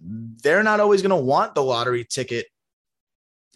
[0.00, 2.46] they're not always going to want the lottery ticket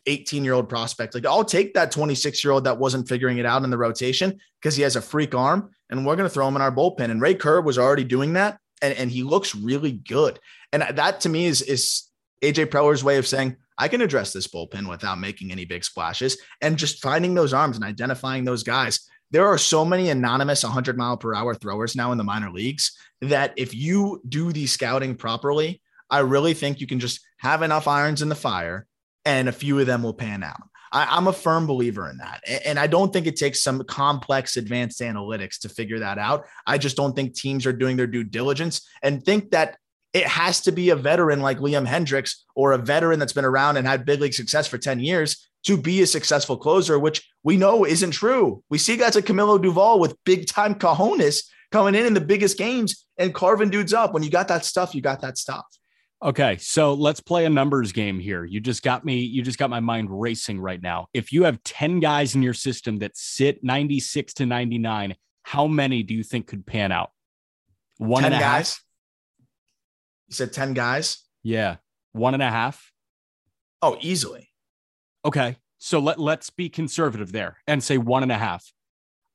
[0.07, 1.15] 18 year old prospect.
[1.15, 4.39] Like, I'll take that 26 year old that wasn't figuring it out in the rotation
[4.61, 7.11] because he has a freak arm, and we're going to throw him in our bullpen.
[7.11, 10.39] And Ray Kerr was already doing that, and, and he looks really good.
[10.73, 12.05] And that to me is, is
[12.43, 16.39] AJ Preller's way of saying, I can address this bullpen without making any big splashes
[16.61, 19.09] and just finding those arms and identifying those guys.
[19.31, 22.97] There are so many anonymous 100 mile per hour throwers now in the minor leagues
[23.21, 25.81] that if you do the scouting properly,
[26.11, 28.87] I really think you can just have enough irons in the fire
[29.29, 30.63] and a few of them will pan out.
[30.91, 32.43] I, am a firm believer in that.
[32.65, 36.47] And I don't think it takes some complex advanced analytics to figure that out.
[36.67, 39.77] I just don't think teams are doing their due diligence and think that
[40.15, 43.77] it has to be a veteran like Liam Hendriks or a veteran that's been around
[43.77, 47.59] and had big league success for 10 years to be a successful closer, which we
[47.59, 48.63] know isn't true.
[48.71, 52.57] We see guys like Camilo Doval with big time cojones coming in in the biggest
[52.57, 54.15] games and carving dudes up.
[54.15, 55.67] When you got that stuff, you got that stuff.
[56.21, 58.45] Okay, so let's play a numbers game here.
[58.45, 61.07] You just got me, you just got my mind racing right now.
[61.15, 65.15] If you have 10 guys in your system that sit 96 to 99,
[65.45, 67.11] how many do you think could pan out?
[67.99, 68.71] One 10 and a guys.
[68.71, 68.83] Half?
[70.29, 71.25] You said 10 guys?
[71.45, 71.77] Yeah.
[72.13, 72.93] One and a half.
[73.81, 74.51] Oh, easily.
[75.25, 75.57] Okay.
[75.79, 78.73] So let, let's be conservative there and say one and a half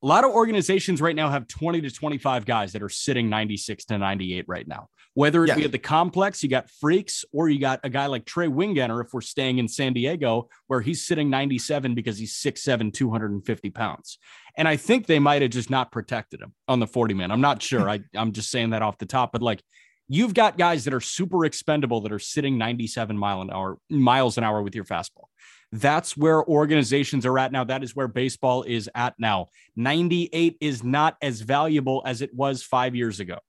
[0.04, 3.86] a lot of organizations right now have 20 to 25 guys that are sitting 96
[3.86, 4.90] to 98 right now.
[5.14, 5.56] Whether it yeah.
[5.56, 9.04] be at the complex, you got freaks, or you got a guy like Trey Wingenter,
[9.04, 14.18] if we're staying in San Diego, where he's sitting 97 because he's 6'7, 250 pounds.
[14.58, 17.32] And I think they might have just not protected him on the 40 man.
[17.32, 17.90] I'm not sure.
[17.90, 19.64] I, I'm just saying that off the top, but like
[20.10, 24.38] you've got guys that are super expendable that are sitting 97 mile an hour miles
[24.38, 25.28] an hour with your fastball.
[25.74, 27.64] That's where organizations are at now.
[27.64, 29.50] That is where baseball is at now.
[29.76, 33.40] 98 is not as valuable as it was five years ago.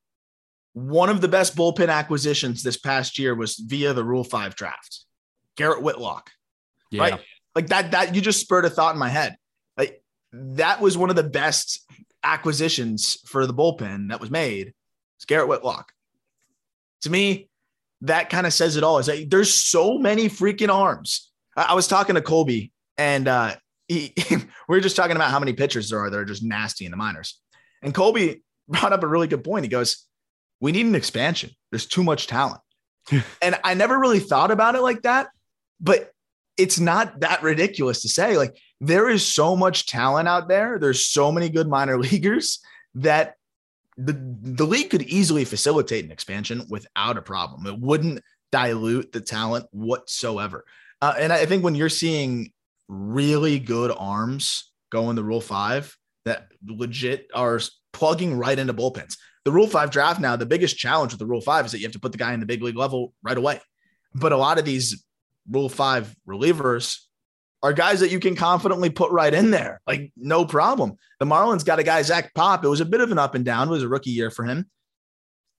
[0.72, 5.04] One of the best bullpen acquisitions this past year was via the Rule 5 draft.
[5.58, 6.30] Garrett Whitlock.
[6.90, 7.02] Yeah.
[7.02, 7.20] Right?
[7.54, 9.36] Like that, that you just spurred a thought in my head.
[9.76, 10.02] Like
[10.32, 11.86] that was one of the best
[12.22, 14.72] acquisitions for the bullpen that was made.
[15.18, 15.92] It's Garrett Whitlock.
[17.02, 17.50] To me,
[18.00, 18.98] that kind of says it all.
[18.98, 23.54] Is that there's so many freaking arms I was talking to Colby and uh,
[23.88, 24.38] he, we
[24.68, 26.96] were just talking about how many pitchers there are that are just nasty in the
[26.96, 27.40] minors.
[27.82, 29.64] And Colby brought up a really good point.
[29.64, 30.06] He goes,
[30.60, 31.50] We need an expansion.
[31.70, 32.60] There's too much talent.
[33.42, 35.28] and I never really thought about it like that,
[35.80, 36.10] but
[36.56, 38.36] it's not that ridiculous to say.
[38.36, 40.78] Like, there is so much talent out there.
[40.78, 42.60] There's so many good minor leaguers
[42.94, 43.34] that
[43.96, 47.66] the, the league could easily facilitate an expansion without a problem.
[47.66, 50.64] It wouldn't dilute the talent whatsoever.
[51.04, 52.50] Uh, and I think when you're seeing
[52.88, 55.94] really good arms go in the Rule Five
[56.24, 57.60] that legit are
[57.92, 59.18] plugging right into bullpens.
[59.44, 61.84] The Rule Five draft now, the biggest challenge with the Rule Five is that you
[61.84, 63.60] have to put the guy in the big league level right away.
[64.14, 65.04] But a lot of these
[65.50, 67.00] Rule Five relievers
[67.62, 70.96] are guys that you can confidently put right in there, like no problem.
[71.20, 72.64] The Marlins got a guy, Zach Pop.
[72.64, 73.68] It was a bit of an up and down.
[73.68, 74.70] It was a rookie year for him.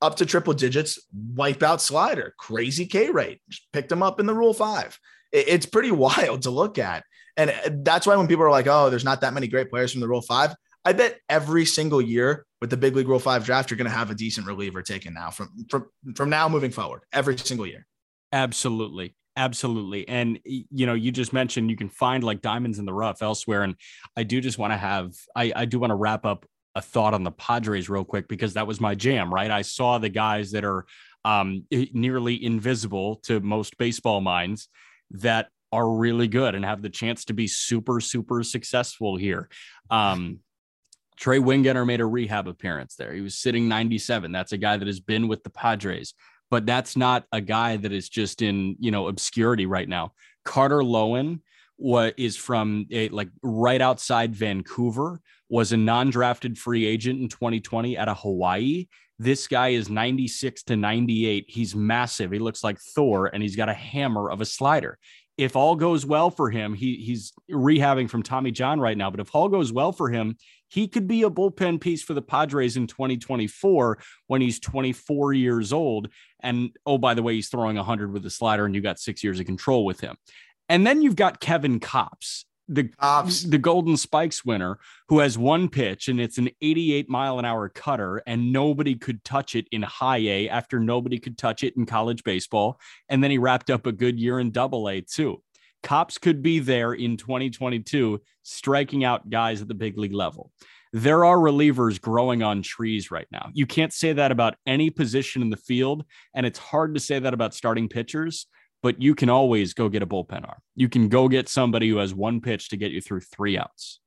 [0.02, 3.42] Up to triple digits, wipe out slider, crazy K rate.
[3.48, 5.00] Just picked him up in the Rule Five
[5.36, 7.04] it's pretty wild to look at.
[7.38, 9.92] And uh, that's why when people are like, oh, there's not that many great players
[9.92, 10.56] from the Rule Five,
[10.86, 13.96] I bet every single year with the big league Rule Five draft, you're going to
[13.96, 17.86] have a decent reliever taken now from from from now moving forward every single year.
[18.32, 19.16] Absolutely.
[19.38, 20.08] Absolutely.
[20.08, 23.64] And you know, you just mentioned you can find like diamonds in the rough elsewhere.
[23.64, 23.76] And
[24.16, 27.14] I do just want to have I, I do want to wrap up a thought
[27.14, 29.52] on the Padres real quick because that was my jam, right?
[29.52, 30.86] I saw the guys that are
[31.26, 34.70] um, nearly invisible to most baseball minds
[35.12, 39.50] that are really good and have the chance to be super, super successful here.
[39.90, 40.40] Um,
[41.18, 43.14] Trey Wingenter made a rehab appearance there.
[43.14, 44.32] He was sitting 97.
[44.32, 46.14] That's a guy that has been with the Padres,
[46.50, 50.14] but that's not a guy that is just in, you know, obscurity right now.
[50.44, 51.40] Carter Loewen
[51.78, 57.98] what is from a, like right outside Vancouver, was a non-drafted free agent in 2020
[57.98, 58.88] out of Hawaii.
[59.18, 61.46] This guy is 96 to 98.
[61.48, 62.32] He's massive.
[62.32, 64.98] He looks like Thor, and he's got a hammer of a slider.
[65.38, 69.10] If all goes well for him, he he's rehabbing from Tommy John right now.
[69.12, 70.38] But if all goes well for him,
[70.70, 75.74] he could be a bullpen piece for the Padres in 2024 when he's 24 years
[75.74, 76.10] old.
[76.42, 79.24] And oh, by the way, he's throwing 100 with the slider, and you got six
[79.24, 80.16] years of control with him.
[80.70, 83.44] And then you've got Kevin Kopps the Ops.
[83.44, 87.70] the Golden Spikes winner who has one pitch and it's an 88 mile an hour
[87.70, 91.86] cutter and nobody could touch it in high A after nobody could touch it in
[91.86, 95.42] college baseball and then he wrapped up a good year in double A too.
[95.84, 100.52] Kopps could be there in 2022 striking out guys at the big league level.
[100.94, 103.50] there are relievers growing on trees right now.
[103.54, 106.06] You can't say that about any position in the field.
[106.34, 108.48] And it's hard to say that about starting pitchers,
[108.86, 110.60] but you can always go get a bullpen arm.
[110.76, 114.00] You can go get somebody who has one pitch to get you through three outs.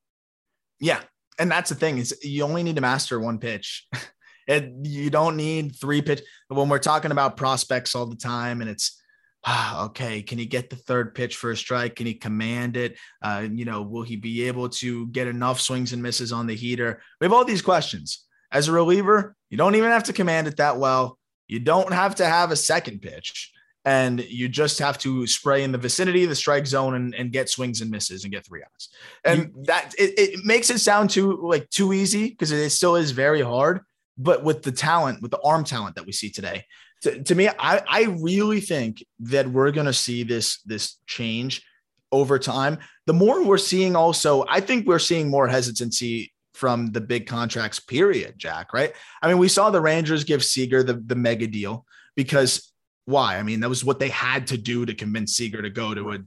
[0.78, 1.00] Yeah.
[1.36, 3.88] And that's the thing is you only need to master one pitch.
[4.48, 6.22] and you don't need three pitch.
[6.46, 9.02] When we're talking about prospects all the time and it's
[9.44, 11.96] ah, okay, can he get the third pitch for a strike?
[11.96, 12.98] Can he command it?
[13.20, 16.54] Uh, you know, will he be able to get enough swings and misses on the
[16.54, 17.02] heater?
[17.20, 18.24] We have all these questions.
[18.52, 21.18] As a reliever, you don't even have to command it that well.
[21.48, 23.50] You don't have to have a second pitch.
[23.88, 27.32] And you just have to spray in the vicinity of the strike zone and, and
[27.32, 28.90] get swings and misses and get three outs.
[29.24, 32.96] And you, that it, it makes it sound too like too easy because it still
[32.96, 33.80] is very hard.
[34.18, 36.66] But with the talent, with the arm talent that we see today,
[37.00, 41.62] to, to me, I, I really think that we're going to see this this change
[42.12, 42.80] over time.
[43.06, 47.80] The more we're seeing, also, I think we're seeing more hesitancy from the big contracts.
[47.80, 48.74] Period, Jack.
[48.74, 48.92] Right?
[49.22, 51.86] I mean, we saw the Rangers give Seager the the mega deal
[52.16, 52.70] because
[53.08, 53.38] why?
[53.38, 56.12] I mean, that was what they had to do to convince Seager to go to
[56.12, 56.18] a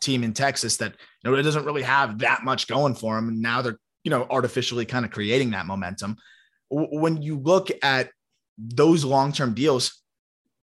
[0.00, 3.28] team in Texas that you know it doesn't really have that much going for them,
[3.28, 6.16] and now they're you know artificially kind of creating that momentum.
[6.70, 8.08] When you look at
[8.56, 10.00] those long term deals,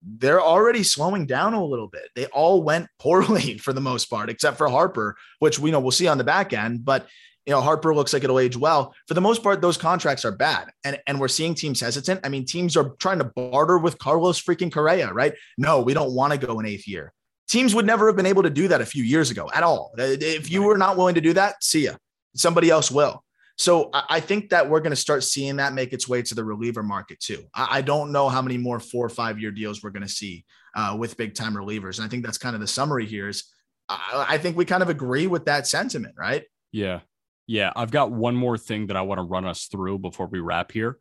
[0.02, 2.10] they're already slowing down a little bit.
[2.14, 5.90] They all went poorly for the most part, except for Harper, which we know we'll
[5.90, 6.84] see on the back end.
[6.84, 7.06] But
[7.46, 8.94] you know, Harper looks like it'll age well.
[9.06, 10.70] For the most part, those contracts are bad.
[10.84, 12.20] And, and we're seeing teams hesitant.
[12.24, 15.32] I mean, teams are trying to barter with Carlos freaking Correa, right?
[15.56, 17.12] No, we don't want to go an eighth year.
[17.48, 19.92] Teams would never have been able to do that a few years ago at all.
[19.96, 21.92] If you were not willing to do that, see ya.
[22.34, 23.22] Somebody else will.
[23.58, 26.44] So I think that we're going to start seeing that make its way to the
[26.44, 27.44] reliever market too.
[27.54, 30.44] I don't know how many more four or five year deals we're going to see
[30.74, 31.98] uh, with big time relievers.
[31.98, 33.44] And I think that's kind of the summary here is
[33.88, 36.44] I think we kind of agree with that sentiment, right?
[36.72, 37.00] Yeah.
[37.46, 37.72] Yeah.
[37.76, 40.72] I've got one more thing that I want to run us through before we wrap
[40.72, 40.98] here.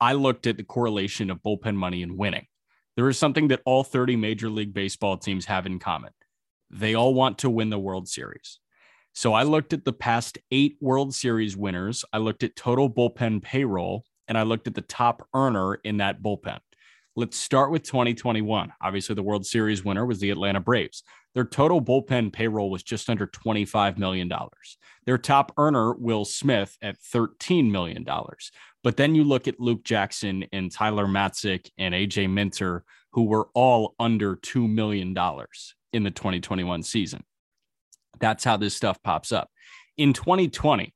[0.00, 2.46] I looked at the correlation of bullpen money and winning.
[2.96, 6.12] There is something that all 30 Major League Baseball teams have in common.
[6.70, 8.58] They all want to win the World Series.
[9.12, 12.04] So I looked at the past eight World Series winners.
[12.12, 16.22] I looked at total bullpen payroll and I looked at the top earner in that
[16.22, 16.60] bullpen.
[17.16, 18.72] Let's start with 2021.
[18.80, 21.02] Obviously, the World Series winner was the Atlanta Braves.
[21.34, 24.30] Their total bullpen payroll was just under $25 million.
[25.06, 28.06] Their top earner, Will Smith, at $13 million.
[28.84, 33.48] But then you look at Luke Jackson and Tyler Matzek and AJ Minter, who were
[33.54, 35.08] all under $2 million
[35.92, 37.24] in the 2021 season.
[38.20, 39.50] That's how this stuff pops up.
[39.96, 40.94] In 2020,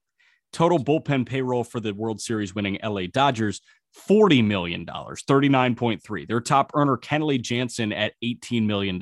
[0.53, 3.61] total bullpen payroll for the World Series winning LA Dodgers,
[4.09, 6.29] $40 million, 39.3.
[6.29, 9.01] Their top earner, Kenley Jansen, at $18 million.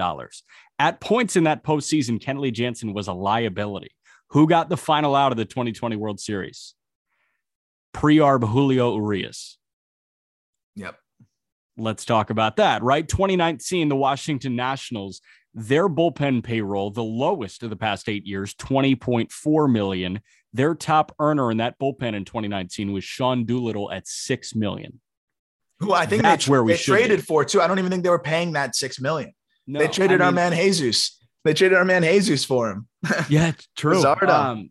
[0.79, 3.93] At points in that postseason, Kenley Jansen was a liability.
[4.31, 6.75] Who got the final out of the 2020 World Series?
[7.93, 9.59] Pre-arb Julio Urias.
[10.77, 10.97] Yep.
[11.77, 13.07] Let's talk about that, right?
[13.07, 15.21] 2019, the Washington Nationals
[15.55, 20.21] their bullpen payroll, the lowest of the past eight years, 20.4 million.
[20.53, 25.01] Their top earner in that bullpen in 2019 was Sean Doolittle at six million.
[25.81, 27.23] Who I think that's they, where we traded be.
[27.23, 27.61] for too.
[27.61, 29.33] I don't even think they were paying that six million.
[29.67, 31.19] No, they traded I mean, our man Jesus.
[31.45, 32.89] They traded our man Jesus for him.
[33.29, 34.05] yeah, true.
[34.05, 34.71] Um,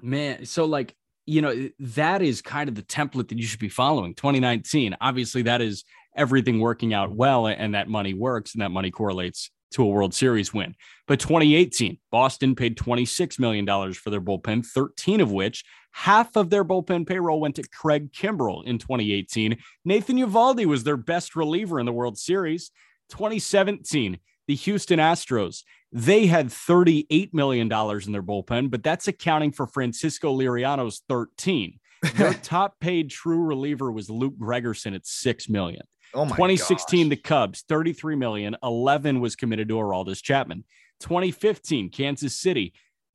[0.00, 0.94] man, so like
[1.26, 4.14] you know that is kind of the template that you should be following.
[4.14, 5.84] 2019, obviously, that is
[6.16, 10.14] everything working out well, and that money works, and that money correlates to a World
[10.14, 10.74] Series win.
[11.06, 16.64] But 2018, Boston paid $26 million for their bullpen, 13 of which half of their
[16.64, 19.56] bullpen payroll went to Craig Kimbrel in 2018.
[19.84, 22.70] Nathan Eovaldi was their best reliever in the World Series.
[23.10, 24.18] 2017,
[24.48, 25.62] the Houston Astros,
[25.92, 31.78] they had $38 million in their bullpen, but that's accounting for Francisco Liriano's 13.
[32.16, 35.82] Their top paid true reliever was Luke Gregerson at 6 million.
[36.14, 37.10] Oh 2016, gosh.
[37.10, 40.64] the Cubs, 33 million, 11 was committed to Aroldis Chapman.
[41.00, 42.74] 2015, Kansas City,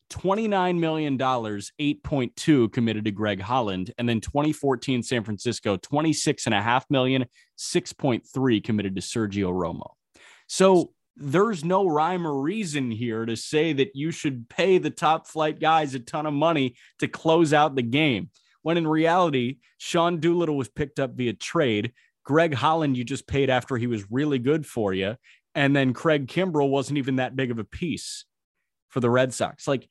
[0.10, 3.94] $29 million, 8.2 committed to Greg Holland.
[3.98, 7.26] And then 2014, San Francisco, 26.5 million,
[7.58, 9.92] 6.3 committed to Sergio Romo.
[10.48, 15.28] So there's no rhyme or reason here to say that you should pay the top
[15.28, 18.30] flight guys a ton of money to close out the game.
[18.62, 21.94] When in reality, Sean Doolittle was picked up via trade.
[22.28, 25.16] Greg Holland, you just paid after he was really good for you.
[25.56, 28.26] And then Craig Kimbrel wasn't even that big of a piece
[28.90, 29.66] for the Red Sox.
[29.66, 29.88] Like,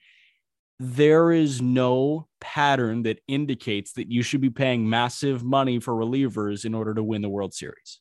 [0.79, 6.67] there is no pattern that indicates that you should be paying massive money for relievers
[6.67, 8.01] in order to win the World Series.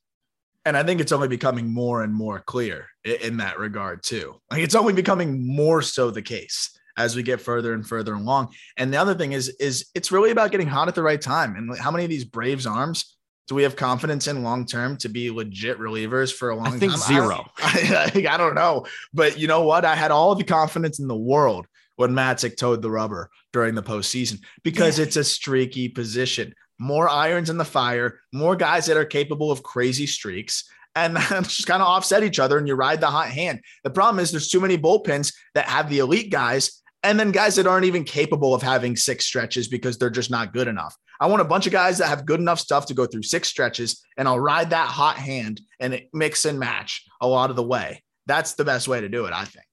[0.65, 4.41] And I think it's only becoming more and more clear in that regard, too.
[4.51, 8.53] Like, it's only becoming more so the case as we get further and further along.
[8.75, 11.55] And the other thing is, is it's really about getting hot at the right time.
[11.55, 13.14] And how many of these Braves arms
[13.47, 16.77] do we have confidence in long term to be legit relievers for a long I
[16.77, 17.01] think time?
[17.01, 17.45] zero.
[17.57, 18.85] I, I, I, don't know.
[19.13, 19.85] But you know what?
[19.85, 23.83] I had all the confidence in the world when Matzek toed the rubber during the
[23.83, 25.05] postseason because yeah.
[25.05, 26.53] it's a streaky position.
[26.77, 31.67] More irons in the fire, more guys that are capable of crazy streaks and just
[31.67, 33.61] kind of offset each other and you ride the hot hand.
[33.83, 37.55] The problem is there's too many bullpens that have the elite guys and then guys
[37.55, 40.97] that aren't even capable of having six stretches because they're just not good enough.
[41.19, 43.47] I want a bunch of guys that have good enough stuff to go through six
[43.47, 47.63] stretches and I'll ride that hot hand and mix and match a lot of the
[47.63, 48.03] way.
[48.25, 49.65] That's the best way to do it, I think.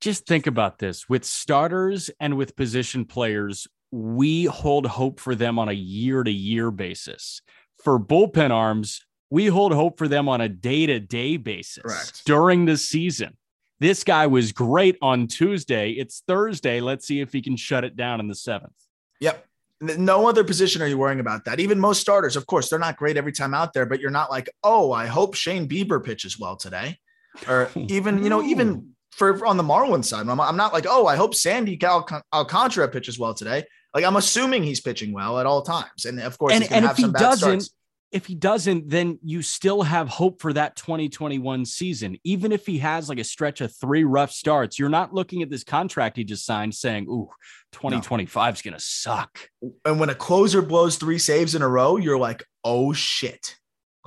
[0.00, 5.58] Just think about this with starters and with position players, we hold hope for them
[5.58, 7.42] on a year to year basis.
[7.82, 12.24] For bullpen arms, we hold hope for them on a day to day basis Correct.
[12.24, 13.36] during the season.
[13.80, 15.92] This guy was great on Tuesday.
[15.92, 16.80] It's Thursday.
[16.80, 18.74] Let's see if he can shut it down in the seventh.
[19.20, 19.44] Yep.
[19.80, 21.60] No other position are you worrying about that.
[21.60, 24.30] Even most starters, of course, they're not great every time out there, but you're not
[24.30, 26.98] like, oh, I hope Shane Bieber pitches well today.
[27.46, 31.06] Or even, you know, even for on the Marlins side, I'm, I'm not like, oh,
[31.06, 33.64] I hope Sandy Al- Alcantara pitches well today.
[33.94, 36.04] Like I'm assuming he's pitching well at all times.
[36.04, 37.77] And of course, and, and if he doesn't, starts
[38.10, 42.16] if he doesn't, then you still have hope for that 2021 season.
[42.24, 45.50] Even if he has like a stretch of three rough starts, you're not looking at
[45.50, 47.28] this contract he just signed saying, Ooh,
[47.72, 48.70] 2025 is no.
[48.70, 49.50] going to suck.
[49.84, 53.56] And when a closer blows three saves in a row, you're like, Oh shit.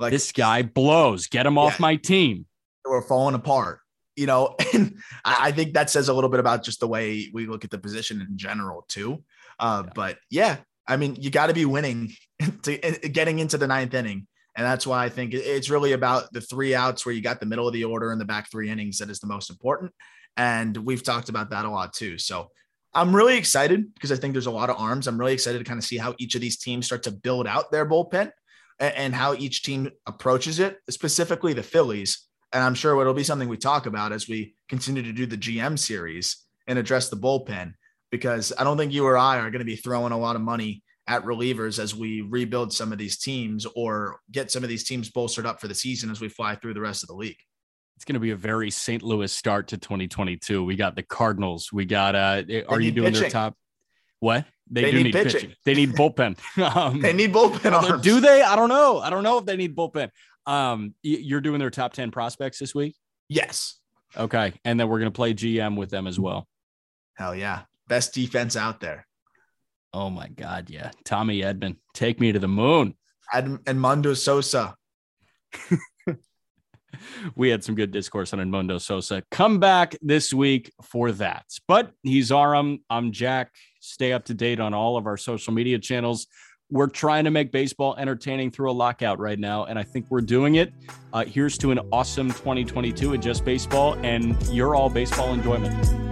[0.00, 1.28] Like this guy blows.
[1.28, 2.46] Get him off my team.
[2.84, 3.78] We're falling apart.
[4.16, 7.46] You know, and I think that says a little bit about just the way we
[7.46, 9.22] look at the position in general, too.
[9.60, 9.92] Uh, yeah.
[9.94, 12.12] But yeah, I mean, you got to be winning
[12.62, 14.26] to eh, getting into the ninth inning.
[14.54, 17.46] And that's why I think it's really about the three outs where you got the
[17.46, 19.92] middle of the order and the back three innings that is the most important.
[20.36, 22.18] And we've talked about that a lot too.
[22.18, 22.50] So
[22.94, 25.06] I'm really excited because I think there's a lot of arms.
[25.06, 27.46] I'm really excited to kind of see how each of these teams start to build
[27.46, 28.30] out their bullpen
[28.78, 32.26] and how each team approaches it, specifically the Phillies.
[32.52, 35.38] And I'm sure it'll be something we talk about as we continue to do the
[35.38, 37.72] GM series and address the bullpen
[38.10, 40.42] because I don't think you or I are going to be throwing a lot of
[40.42, 44.84] money at relievers as we rebuild some of these teams or get some of these
[44.84, 47.38] teams bolstered up for the season as we fly through the rest of the league.
[47.96, 49.02] It's going to be a very St.
[49.02, 50.64] Louis start to 2022.
[50.64, 51.72] We got the Cardinals.
[51.72, 53.20] We got, uh, are you doing pitching.
[53.20, 53.56] their top?
[54.20, 54.46] What?
[54.70, 55.40] They, they do need, need pitching.
[55.40, 55.56] pitching.
[55.64, 56.38] They need bullpen.
[56.76, 57.72] um, they need bullpen.
[57.72, 58.02] Arms.
[58.02, 58.42] Do they?
[58.42, 58.98] I don't know.
[58.98, 60.10] I don't know if they need bullpen.
[60.46, 62.96] Um, you're doing their top 10 prospects this week?
[63.28, 63.78] Yes.
[64.16, 64.54] Okay.
[64.64, 66.48] And then we're going to play GM with them as well.
[67.14, 69.06] Hell yeah best defense out there.
[69.94, 70.90] Oh my God, yeah.
[71.04, 72.94] Tommy Edman, take me to the moon.
[73.32, 74.74] Ed- Edmundo Sosa.
[77.36, 79.22] we had some good discourse on Edmundo Sosa.
[79.30, 81.44] Come back this week for that.
[81.68, 82.80] But he's Aram.
[82.88, 83.52] I'm Jack.
[83.80, 86.26] Stay up to date on all of our social media channels.
[86.70, 90.22] We're trying to make baseball entertaining through a lockout right now, and I think we're
[90.22, 90.72] doing it.
[91.12, 96.11] Uh, here's to an awesome 2022 at Just Baseball and your all baseball enjoyment.